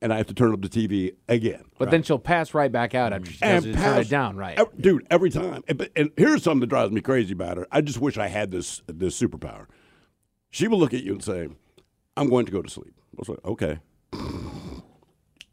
and 0.00 0.12
I 0.12 0.16
have 0.18 0.26
to 0.28 0.34
turn 0.34 0.52
up 0.52 0.60
the 0.62 0.68
TV 0.68 1.14
again. 1.28 1.64
But 1.78 1.90
then 1.90 2.02
she'll 2.02 2.18
pass 2.18 2.54
right 2.54 2.70
back 2.70 2.94
out 2.94 3.12
after 3.12 3.30
she 3.30 3.40
does 3.40 3.64
it 3.64 3.72
turn 3.72 3.82
pass- 3.82 4.06
it 4.06 4.10
down, 4.10 4.36
right? 4.36 4.58
ev- 4.58 4.80
dude, 4.80 5.06
every 5.10 5.30
time. 5.30 5.62
And, 5.68 5.88
and 5.96 6.10
here's 6.16 6.42
something 6.42 6.60
that 6.60 6.68
drives 6.68 6.92
me 6.92 7.00
crazy 7.00 7.32
about 7.32 7.56
her. 7.56 7.66
I 7.70 7.80
just 7.80 7.98
wish 8.00 8.16
I 8.18 8.28
had 8.28 8.50
this 8.50 8.82
this 8.86 9.20
superpower. 9.20 9.66
She 10.50 10.68
will 10.68 10.78
look 10.78 10.94
at 10.94 11.02
you 11.02 11.12
and 11.12 11.22
say, 11.22 11.48
"I'm 12.16 12.28
going 12.28 12.46
to 12.46 12.52
go 12.52 12.62
to 12.62 12.70
sleep." 12.70 12.94
I 12.98 13.16
was 13.18 13.28
like, 13.28 13.44
"Okay." 13.44 13.80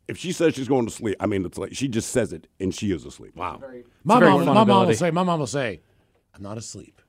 If 0.07 0.19
she 0.19 0.33
says 0.33 0.53
she's 0.53 0.67
going 0.67 0.85
to 0.85 0.91
sleep, 0.91 1.15
I 1.19 1.25
mean, 1.25 1.43
it's 1.45 1.57
like 1.57 1.73
she 1.73 1.87
just 1.87 2.11
says 2.11 2.31
it 2.31 2.45
and 2.59 2.71
she 2.71 2.91
is 2.91 3.05
asleep. 3.05 3.35
Wow. 3.35 3.59
My 4.03 4.19
mom, 4.19 4.45
my 4.45 4.63
mom 4.63 4.87
will 4.87 4.93
say, 4.93 5.09
my 5.09 5.23
mom 5.23 5.39
will 5.39 5.47
say, 5.47 5.81
I'm 6.35 6.43
not 6.43 6.59
asleep. 6.59 7.01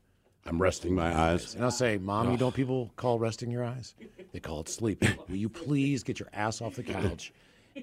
I'm 0.47 0.61
resting 0.62 0.95
my 0.95 1.15
eyes. 1.17 1.55
And 1.55 1.65
I'll 1.65 1.71
say, 1.71 1.99
Mom, 1.99 2.31
you 2.31 2.37
know 2.37 2.47
what 2.47 2.55
people 2.55 2.91
call 2.97 3.19
resting 3.19 3.50
your 3.50 3.65
eyes? 3.65 3.95
They 4.33 4.41
call 4.41 4.61
it 4.61 4.69
sleeping. 4.69 5.17
Will 5.29 5.37
you 5.37 5.49
please 5.49 6.03
get 6.03 6.19
your 6.21 6.29
ass 6.33 6.61
off 6.61 6.76
the 6.76 6.83
couch 6.83 7.33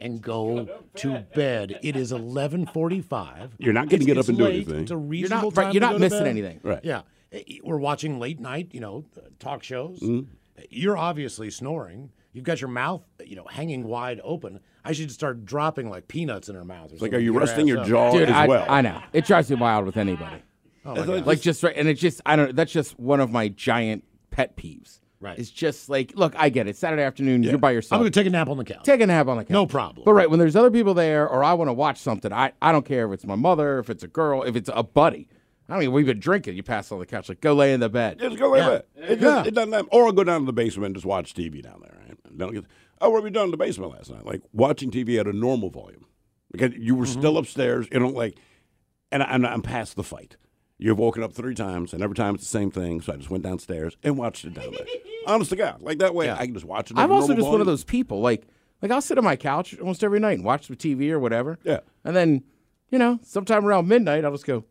and 0.01 0.22
go 0.22 0.67
to 0.96 1.25
bed? 1.36 1.79
It 1.84 1.96
is 1.96 2.12
11:45. 2.12 3.51
You're 3.58 3.74
not 3.74 3.89
gonna 3.89 4.05
get 4.05 4.17
up 4.17 4.22
it's 4.22 4.29
and 4.29 4.38
do 4.38 4.46
late. 4.46 4.55
anything. 4.55 4.82
It's 4.84 4.91
a 4.91 4.93
You're 4.93 5.00
reasonable 5.01 5.51
not, 5.51 5.58
right, 5.58 5.63
time 5.65 5.74
you're 5.74 5.79
to 5.82 5.86
not 5.86 5.91
go 5.93 5.98
to 5.98 6.03
missing 6.03 6.20
bed. 6.20 6.27
anything. 6.27 6.60
Right. 6.63 6.79
Yeah. 6.84 7.01
Eh, 7.32 7.41
We're 7.63 7.77
watching 7.77 8.20
late 8.20 8.39
night, 8.39 8.70
you 8.72 8.79
know, 8.79 9.05
uh, 9.17 9.22
talk 9.39 9.63
shows. 9.63 10.00
Mm-hmm. 10.00 10.29
You're 10.70 10.98
obviously 10.98 11.50
snoring. 11.50 12.12
You've 12.32 12.46
got 12.46 12.62
your 12.62 12.70
mouth, 12.70 13.03
you 13.25 13.36
know, 13.36 13.46
hanging 13.46 13.84
wide 13.84 14.20
open. 14.24 14.60
I 14.84 14.91
should 14.93 15.12
start 15.12 15.46
dropping 15.46 15.89
like 15.89 16.08
peanuts 16.08 16.50
in 16.50 16.55
her 16.55 16.65
mouth. 16.65 16.89
Or 16.91 16.93
Like, 16.93 17.00
something 17.00 17.15
are 17.15 17.20
you 17.20 17.34
get 17.34 17.39
resting 17.41 17.70
ass 17.70 17.75
your 17.75 17.84
jaw 17.86 18.12
Dude, 18.12 18.29
as 18.29 18.36
I, 18.36 18.48
well? 18.48 18.65
I 18.67 18.82
know. 18.82 19.01
It 19.13 19.25
drives 19.25 19.50
me 19.50 19.55
wild 19.58 19.86
with 19.86 19.98
anybody. 19.98 20.41
Oh. 20.85 20.93
Like 20.93 21.41
just 21.41 21.63
right, 21.63 21.75
and 21.75 21.87
it's 21.87 22.01
just 22.01 22.21
I 22.25 22.35
don't. 22.35 22.55
That's 22.55 22.71
just 22.71 22.99
one 22.99 23.19
of 23.19 23.31
my 23.31 23.47
giant 23.47 24.03
pet 24.31 24.57
peeves. 24.57 24.99
Right. 25.19 25.39
It's 25.39 25.49
just 25.49 25.87
like, 25.87 26.11
look, 26.15 26.33
I 26.35 26.49
get 26.49 26.67
it. 26.67 26.75
Saturday 26.75 27.01
afternoon, 27.01 27.43
you're 27.43 27.57
by 27.57 27.71
yourself. 27.71 27.97
I'm 27.97 28.01
going 28.01 28.11
to 28.11 28.19
take 28.19 28.27
a 28.27 28.29
nap 28.29 28.49
on 28.49 28.57
the 28.57 28.65
couch. 28.65 28.83
Take 28.83 28.99
a 28.99 29.07
nap 29.07 29.29
on 29.29 29.37
the 29.37 29.45
couch. 29.45 29.51
No 29.51 29.65
problem. 29.65 30.03
But 30.03 30.11
right 30.11 30.29
when 30.29 30.37
there's 30.37 30.57
other 30.57 30.69
people 30.69 30.93
there, 30.93 31.29
or 31.29 31.45
I 31.45 31.53
want 31.53 31.69
to 31.69 31.73
watch 31.73 31.97
something, 31.97 32.33
I 32.33 32.51
I 32.61 32.73
don't 32.73 32.85
care 32.85 33.07
if 33.07 33.13
it's 33.13 33.25
my 33.25 33.35
mother, 33.35 33.79
if 33.79 33.89
it's 33.89 34.03
a 34.03 34.07
girl, 34.07 34.43
if 34.43 34.57
it's 34.57 34.69
a 34.73 34.83
buddy. 34.83 35.29
I 35.69 35.79
don't. 35.79 35.93
We've 35.93 36.05
been 36.05 36.19
drinking. 36.19 36.57
You 36.57 36.63
pass 36.63 36.91
on 36.91 36.99
the 36.99 37.05
couch, 37.05 37.29
like 37.29 37.39
go 37.39 37.53
lay 37.53 37.73
in 37.73 37.79
the 37.79 37.87
bed. 37.87 38.19
Just 38.19 38.37
go 38.37 38.49
like 38.49 38.59
Yeah. 38.59 38.69
that. 38.69 38.85
It, 38.95 39.21
just, 39.21 39.47
it 39.47 39.53
doesn't 39.53 39.71
happen. 39.71 39.87
Or 39.93 40.07
I'll 40.07 40.11
go 40.11 40.25
down 40.25 40.41
to 40.41 40.45
the 40.45 40.51
basement 40.51 40.87
and 40.87 40.95
just 40.95 41.05
watch 41.05 41.33
TV 41.33 41.63
down 41.63 41.81
there. 41.81 41.97
Right? 42.05 42.37
Don't 42.37 42.53
get, 42.53 42.65
oh, 42.99 43.09
what 43.09 43.17
have 43.17 43.23
we 43.23 43.29
done 43.29 43.45
in 43.45 43.51
the 43.51 43.57
basement 43.57 43.93
last 43.93 44.11
night? 44.11 44.25
Like 44.25 44.41
watching 44.51 44.91
TV 44.91 45.19
at 45.19 45.27
a 45.27 45.33
normal 45.33 45.69
volume. 45.69 46.05
Because 46.51 46.73
you 46.77 46.95
were 46.95 47.05
mm-hmm. 47.05 47.19
still 47.19 47.37
upstairs. 47.37 47.87
You 47.91 48.01
know, 48.01 48.09
like, 48.09 48.37
and, 49.11 49.23
I, 49.23 49.27
and 49.27 49.47
I'm 49.47 49.61
past 49.61 49.95
the 49.95 50.03
fight. 50.03 50.35
You've 50.83 50.99
woken 50.99 51.23
up 51.23 51.31
three 51.31 51.55
times, 51.55 51.93
and 51.93 52.03
every 52.03 52.13
time 52.13 52.35
it's 52.35 52.43
the 52.43 52.49
same 52.49 52.69
thing. 52.69 52.99
So 52.99 53.13
I 53.13 53.15
just 53.15 53.29
went 53.29 53.41
downstairs 53.41 53.95
and 54.03 54.17
watched 54.17 54.43
it 54.43 54.53
down 54.53 54.71
there. 54.71 54.85
Honest 55.27 55.51
to 55.51 55.55
God, 55.55 55.81
like 55.81 55.99
that 55.99 56.13
way 56.13 56.29
I 56.29 56.45
can 56.45 56.53
just 56.53 56.65
watch 56.65 56.91
it. 56.91 56.97
I'm 56.97 57.09
also 57.09 57.27
normal 57.27 57.43
just 57.43 57.51
one 57.51 57.61
of 57.61 57.67
those 57.67 57.85
people. 57.85 58.19
Like 58.19 58.45
like 58.81 58.91
I'll 58.91 58.99
sit 59.01 59.17
on 59.17 59.23
my 59.23 59.37
couch 59.37 59.79
almost 59.79 60.03
every 60.03 60.19
night 60.19 60.33
and 60.33 60.43
watch 60.43 60.67
the 60.67 60.75
TV 60.75 61.09
or 61.09 61.19
whatever. 61.19 61.57
Yeah. 61.63 61.79
And 62.03 62.13
then, 62.13 62.43
you 62.89 62.99
know, 62.99 63.17
sometime 63.23 63.65
around 63.65 63.87
midnight, 63.87 64.25
I'll 64.25 64.33
just 64.33 64.45
go. 64.45 64.65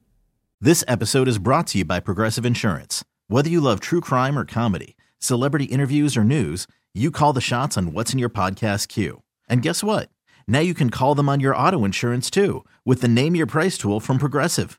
This 0.61 0.85
episode 0.87 1.29
is 1.29 1.39
brought 1.39 1.69
to 1.69 1.79
you 1.79 1.87
by 1.87 1.99
Progressive 1.99 2.45
Insurance. 2.45 3.03
Whether 3.29 3.49
you 3.49 3.63
love 3.63 3.81
true 3.81 4.03
crime 4.03 4.39
or 4.39 4.45
comedy, 4.45 4.97
celebrity 5.19 5.65
interviews 5.65 6.15
or 6.15 6.25
news, 6.25 6.67
you 6.93 7.11
call 7.11 7.33
the 7.33 7.41
shots 7.41 7.79
on 7.79 7.95
what's 7.95 8.13
in 8.13 8.19
your 8.19 8.29
podcast 8.29 8.89
queue. 8.89 9.23
And 9.49 9.63
guess 9.63 9.83
what? 9.83 10.11
Now 10.47 10.61
you 10.61 10.75
can 10.75 10.91
call 10.91 11.15
them 11.15 11.31
on 11.31 11.41
your 11.41 11.57
auto 11.57 11.87
insurance 11.87 12.29
too 12.29 12.67
with 12.85 13.01
the 13.01 13.09
Name 13.09 13.35
Your 13.35 13.47
Price 13.47 13.79
tool 13.79 13.99
from 13.99 14.19
Progressive. 14.19 14.79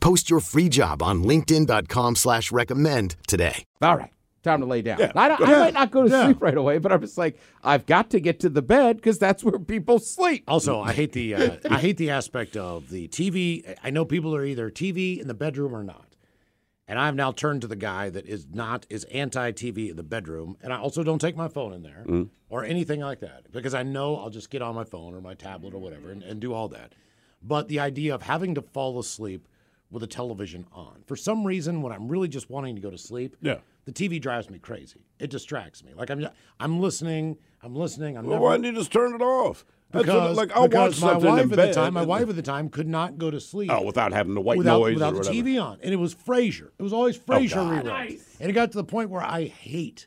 Post 0.00 0.30
your 0.30 0.40
free 0.40 0.68
job 0.68 1.02
on 1.02 1.22
linkedin.com 1.24 2.16
slash 2.16 2.50
recommend 2.50 3.16
today. 3.26 3.64
All 3.82 3.96
right, 3.96 4.10
time 4.42 4.60
to 4.60 4.66
lay 4.66 4.80
down. 4.82 4.98
Yeah, 4.98 5.12
I, 5.14 5.28
don't- 5.28 5.42
I 5.42 5.58
might 5.58 5.74
not 5.74 5.90
go 5.90 6.04
to 6.04 6.10
yeah. 6.10 6.24
sleep 6.24 6.40
right 6.40 6.56
away, 6.56 6.78
but 6.78 6.90
I'm 6.92 7.00
just 7.00 7.18
like, 7.18 7.38
I've 7.62 7.86
got 7.86 8.10
to 8.10 8.20
get 8.20 8.40
to 8.40 8.48
the 8.48 8.62
bed 8.62 8.96
because 8.96 9.18
that's 9.18 9.44
where 9.44 9.58
people 9.58 9.98
sleep. 9.98 10.44
Also, 10.48 10.80
I 10.80 10.92
hate 10.92 11.12
the 11.12 11.34
uh, 11.34 11.56
I 11.70 11.78
hate 11.78 11.98
the 11.98 12.10
aspect 12.10 12.56
of 12.56 12.88
the 12.90 13.08
TV. 13.08 13.76
I 13.84 13.90
know 13.90 14.04
people 14.04 14.34
are 14.34 14.44
either 14.44 14.70
TV 14.70 15.20
in 15.20 15.28
the 15.28 15.34
bedroom 15.34 15.74
or 15.74 15.84
not, 15.84 16.16
and 16.88 16.98
I've 16.98 17.14
now 17.14 17.30
turned 17.32 17.60
to 17.60 17.66
the 17.68 17.76
guy 17.76 18.08
that 18.08 18.26
is 18.26 18.46
not 18.50 18.86
is 18.88 19.04
anti 19.04 19.52
TV 19.52 19.90
in 19.90 19.96
the 19.96 20.02
bedroom, 20.02 20.56
and 20.62 20.72
I 20.72 20.78
also 20.78 21.02
don't 21.02 21.20
take 21.20 21.36
my 21.36 21.48
phone 21.48 21.74
in 21.74 21.82
there 21.82 22.06
or 22.48 22.64
anything 22.64 23.00
like 23.00 23.20
that 23.20 23.52
because 23.52 23.74
I 23.74 23.82
know 23.82 24.16
I'll 24.16 24.30
just 24.30 24.48
get 24.50 24.62
on 24.62 24.74
my 24.74 24.84
phone 24.84 25.14
or 25.14 25.20
my 25.20 25.34
tablet 25.34 25.74
or 25.74 25.78
whatever 25.78 26.10
and, 26.10 26.22
and 26.22 26.40
do 26.40 26.54
all 26.54 26.68
that. 26.68 26.94
But 27.42 27.68
the 27.68 27.80
idea 27.80 28.14
of 28.14 28.22
having 28.22 28.54
to 28.56 28.62
fall 28.62 28.98
asleep 28.98 29.46
with 29.90 30.02
a 30.02 30.06
television 30.06 30.66
on 30.72 31.02
for 31.06 31.16
some 31.16 31.44
reason 31.46 31.82
when 31.82 31.92
I'm 31.92 32.08
really 32.08 32.28
just 32.28 32.48
wanting 32.50 32.76
to 32.76 32.80
go 32.80 32.90
to 32.90 32.98
sleep, 32.98 33.36
Yeah. 33.40 33.56
the 33.86 33.92
TV 33.92 34.20
drives 34.20 34.48
me 34.48 34.58
crazy. 34.58 35.04
It 35.18 35.30
distracts 35.30 35.82
me. 35.84 35.92
Like 35.94 36.10
I'm 36.10 36.26
I'm 36.60 36.80
listening, 36.80 37.36
I'm 37.62 37.74
listening, 37.74 38.16
I'm 38.16 38.24
Well, 38.24 38.34
never 38.34 38.44
why 38.44 38.56
didn't 38.56 38.66
you 38.74 38.80
just 38.80 38.92
turn 38.92 39.14
it 39.14 39.20
off? 39.22 39.64
That's 39.92 40.06
what- 40.06 40.14
because, 40.14 40.36
like 40.36 40.52
I'll 40.56 40.68
because 40.68 41.00
watch 41.00 41.02
my 41.02 41.12
something 41.14 41.30
wife 41.30 41.44
in 41.44 41.50
at 41.52 41.56
bed. 41.56 41.68
the 41.70 41.74
time, 41.74 41.94
my 41.94 42.02
wife 42.04 42.28
at 42.28 42.36
the 42.36 42.42
time 42.42 42.68
could 42.68 42.86
not 42.86 43.18
go 43.18 43.28
to 43.32 43.40
sleep. 43.40 43.70
Oh, 43.72 43.82
without 43.82 44.12
having 44.12 44.34
the 44.34 44.40
white 44.40 44.58
without, 44.58 44.78
noise 44.78 44.94
without 44.94 45.08
or 45.14 45.24
the 45.24 45.28
whatever. 45.30 45.34
TV 45.48 45.60
on, 45.60 45.78
and 45.82 45.92
it 45.92 45.96
was 45.96 46.14
Frasier. 46.14 46.68
It 46.78 46.82
was 46.82 46.92
always 46.92 47.18
oh, 47.18 47.32
Frasier 47.32 47.54
God. 47.54 47.84
reruns, 47.86 48.20
and 48.38 48.48
it 48.48 48.52
got 48.52 48.70
to 48.70 48.78
the 48.78 48.84
point 48.84 49.10
where 49.10 49.22
I 49.22 49.46
hate 49.46 50.06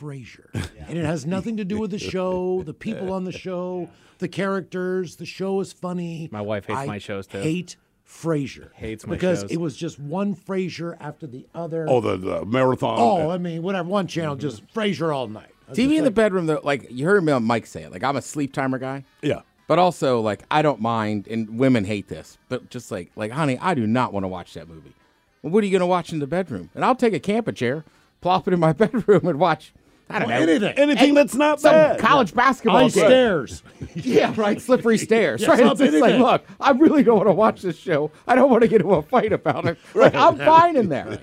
Frasier, 0.00 0.46
and 0.88 0.96
it 0.96 1.04
has 1.04 1.26
nothing 1.26 1.56
to 1.56 1.64
do 1.64 1.78
with 1.80 1.90
the 1.90 1.98
show, 1.98 2.62
the 2.62 2.74
people 2.74 3.12
on 3.12 3.24
the 3.24 3.32
show, 3.32 3.88
the 4.18 4.28
characters. 4.28 5.16
The 5.16 5.26
show 5.26 5.58
is 5.60 5.72
funny. 5.72 6.28
My 6.30 6.40
wife 6.42 6.66
hates 6.66 6.78
I 6.78 6.86
my 6.86 6.98
shows, 6.98 7.26
too. 7.26 7.40
Hate 7.40 7.76
Frasier. 8.08 8.72
Hates 8.74 9.06
my 9.06 9.14
because 9.14 9.40
shows. 9.40 9.50
it 9.50 9.56
was 9.58 9.76
just 9.76 9.98
one 9.98 10.34
Frasier 10.34 10.96
after 11.00 11.26
the 11.26 11.46
other. 11.54 11.86
Oh, 11.88 12.00
the, 12.00 12.16
the 12.16 12.46
marathon. 12.46 12.98
Oh, 12.98 13.30
I 13.30 13.38
mean, 13.38 13.62
whatever. 13.62 13.88
One 13.88 14.06
channel, 14.06 14.34
mm-hmm. 14.34 14.42
just 14.42 14.66
Frasier 14.72 15.14
all 15.14 15.28
night. 15.28 15.50
TV 15.70 15.74
just 15.74 15.98
in 15.98 16.04
the 16.04 16.10
bedroom, 16.12 16.46
though, 16.46 16.60
like 16.62 16.86
you 16.90 17.06
heard 17.06 17.24
me 17.24 17.32
on 17.32 17.44
Mike 17.44 17.66
say 17.66 17.82
it. 17.82 17.90
Like 17.92 18.04
I'm 18.04 18.16
a 18.16 18.22
sleep 18.22 18.52
timer 18.52 18.78
guy. 18.78 19.04
yeah. 19.22 19.40
But 19.68 19.80
also, 19.80 20.20
like, 20.20 20.44
I 20.48 20.62
don't 20.62 20.80
mind, 20.80 21.26
and 21.26 21.58
women 21.58 21.84
hate 21.84 22.06
this, 22.06 22.38
but 22.48 22.70
just 22.70 22.92
like, 22.92 23.10
like, 23.16 23.32
honey, 23.32 23.58
I 23.60 23.74
do 23.74 23.84
not 23.84 24.12
want 24.12 24.22
to 24.22 24.28
watch 24.28 24.54
that 24.54 24.68
movie. 24.68 24.94
Well, 25.42 25.52
what 25.52 25.64
are 25.64 25.66
you 25.66 25.72
going 25.72 25.80
to 25.80 25.86
watch 25.86 26.12
in 26.12 26.20
the 26.20 26.26
bedroom? 26.28 26.70
And 26.74 26.84
I'll 26.84 26.94
take 26.94 27.12
a 27.12 27.18
camper 27.18 27.50
chair, 27.50 27.84
plop 28.20 28.46
it 28.46 28.54
in 28.54 28.60
my 28.60 28.72
bedroom, 28.74 29.26
and 29.26 29.40
watch. 29.40 29.72
I 30.08 30.18
don't 30.20 30.28
know 30.28 30.34
anything. 30.36 30.78
Anything 30.78 31.14
that's 31.14 31.34
not 31.34 31.60
some 31.60 31.72
bad. 31.72 31.98
college 31.98 32.32
basketball 32.32 32.76
Ice 32.84 32.94
game. 32.94 33.04
stairs. 33.04 33.62
Yeah, 33.94 34.32
right. 34.36 34.60
Slippery 34.60 34.98
stairs. 35.08 35.42
Yeah, 35.42 35.48
right. 35.50 35.60
It's 35.60 35.68
something 35.68 35.90
just 35.90 36.00
like, 36.00 36.18
look, 36.20 36.44
I 36.60 36.70
really 36.72 37.02
don't 37.02 37.16
want 37.16 37.28
to 37.28 37.32
watch 37.32 37.62
this 37.62 37.76
show. 37.78 38.10
I 38.26 38.34
don't 38.34 38.50
want 38.50 38.62
to 38.62 38.68
get 38.68 38.80
into 38.82 38.94
a 38.94 39.02
fight 39.02 39.32
about 39.32 39.66
it. 39.66 39.78
Like, 39.94 40.14
I'm 40.14 40.36
fine 40.38 40.76
in 40.76 40.88
there. 40.88 41.18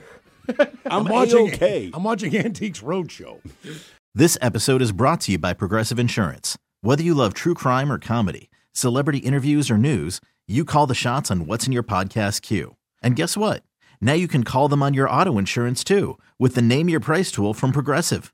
I'm, 0.60 0.68
I'm 0.86 1.06
watching. 1.06 1.48
okay. 1.54 1.92
I'm 1.94 2.04
watching 2.04 2.36
Antiques 2.38 2.82
Roadshow. 2.82 3.40
This 4.13 4.38
episode 4.42 4.82
is 4.82 4.92
brought 4.92 5.22
to 5.22 5.32
you 5.34 5.38
by 5.38 5.54
Progressive 5.54 5.98
Insurance. 6.00 6.58
Whether 6.82 7.04
you 7.04 7.13
love 7.13 7.34
true 7.34 7.54
crime 7.54 7.92
or 7.92 7.98
comedy, 7.98 8.50
celebrity 8.74 9.20
interviews 9.20 9.72
or 9.72 9.78
news, 9.78 10.20
you 10.48 10.66
call 10.66 10.86
the 10.88 10.94
shots 10.96 11.32
on 11.32 11.46
what's 11.46 11.66
in 11.66 11.72
your 11.74 11.84
podcast 11.84 12.42
queue. 12.42 12.75
And 13.02 13.16
guess 13.16 13.38
what? 13.38 13.63
Now 14.02 14.13
you 14.13 14.28
can 14.28 14.44
call 14.44 14.68
them 14.68 14.84
on 14.84 14.94
your 14.94 15.10
auto 15.10 15.38
insurance 15.38 15.84
too 15.84 16.18
with 16.38 16.56
the 16.56 16.62
Name 16.62 16.90
Your 16.90 17.00
Price 17.00 17.32
tool 17.32 17.54
from 17.54 17.72
Progressive. 17.72 18.34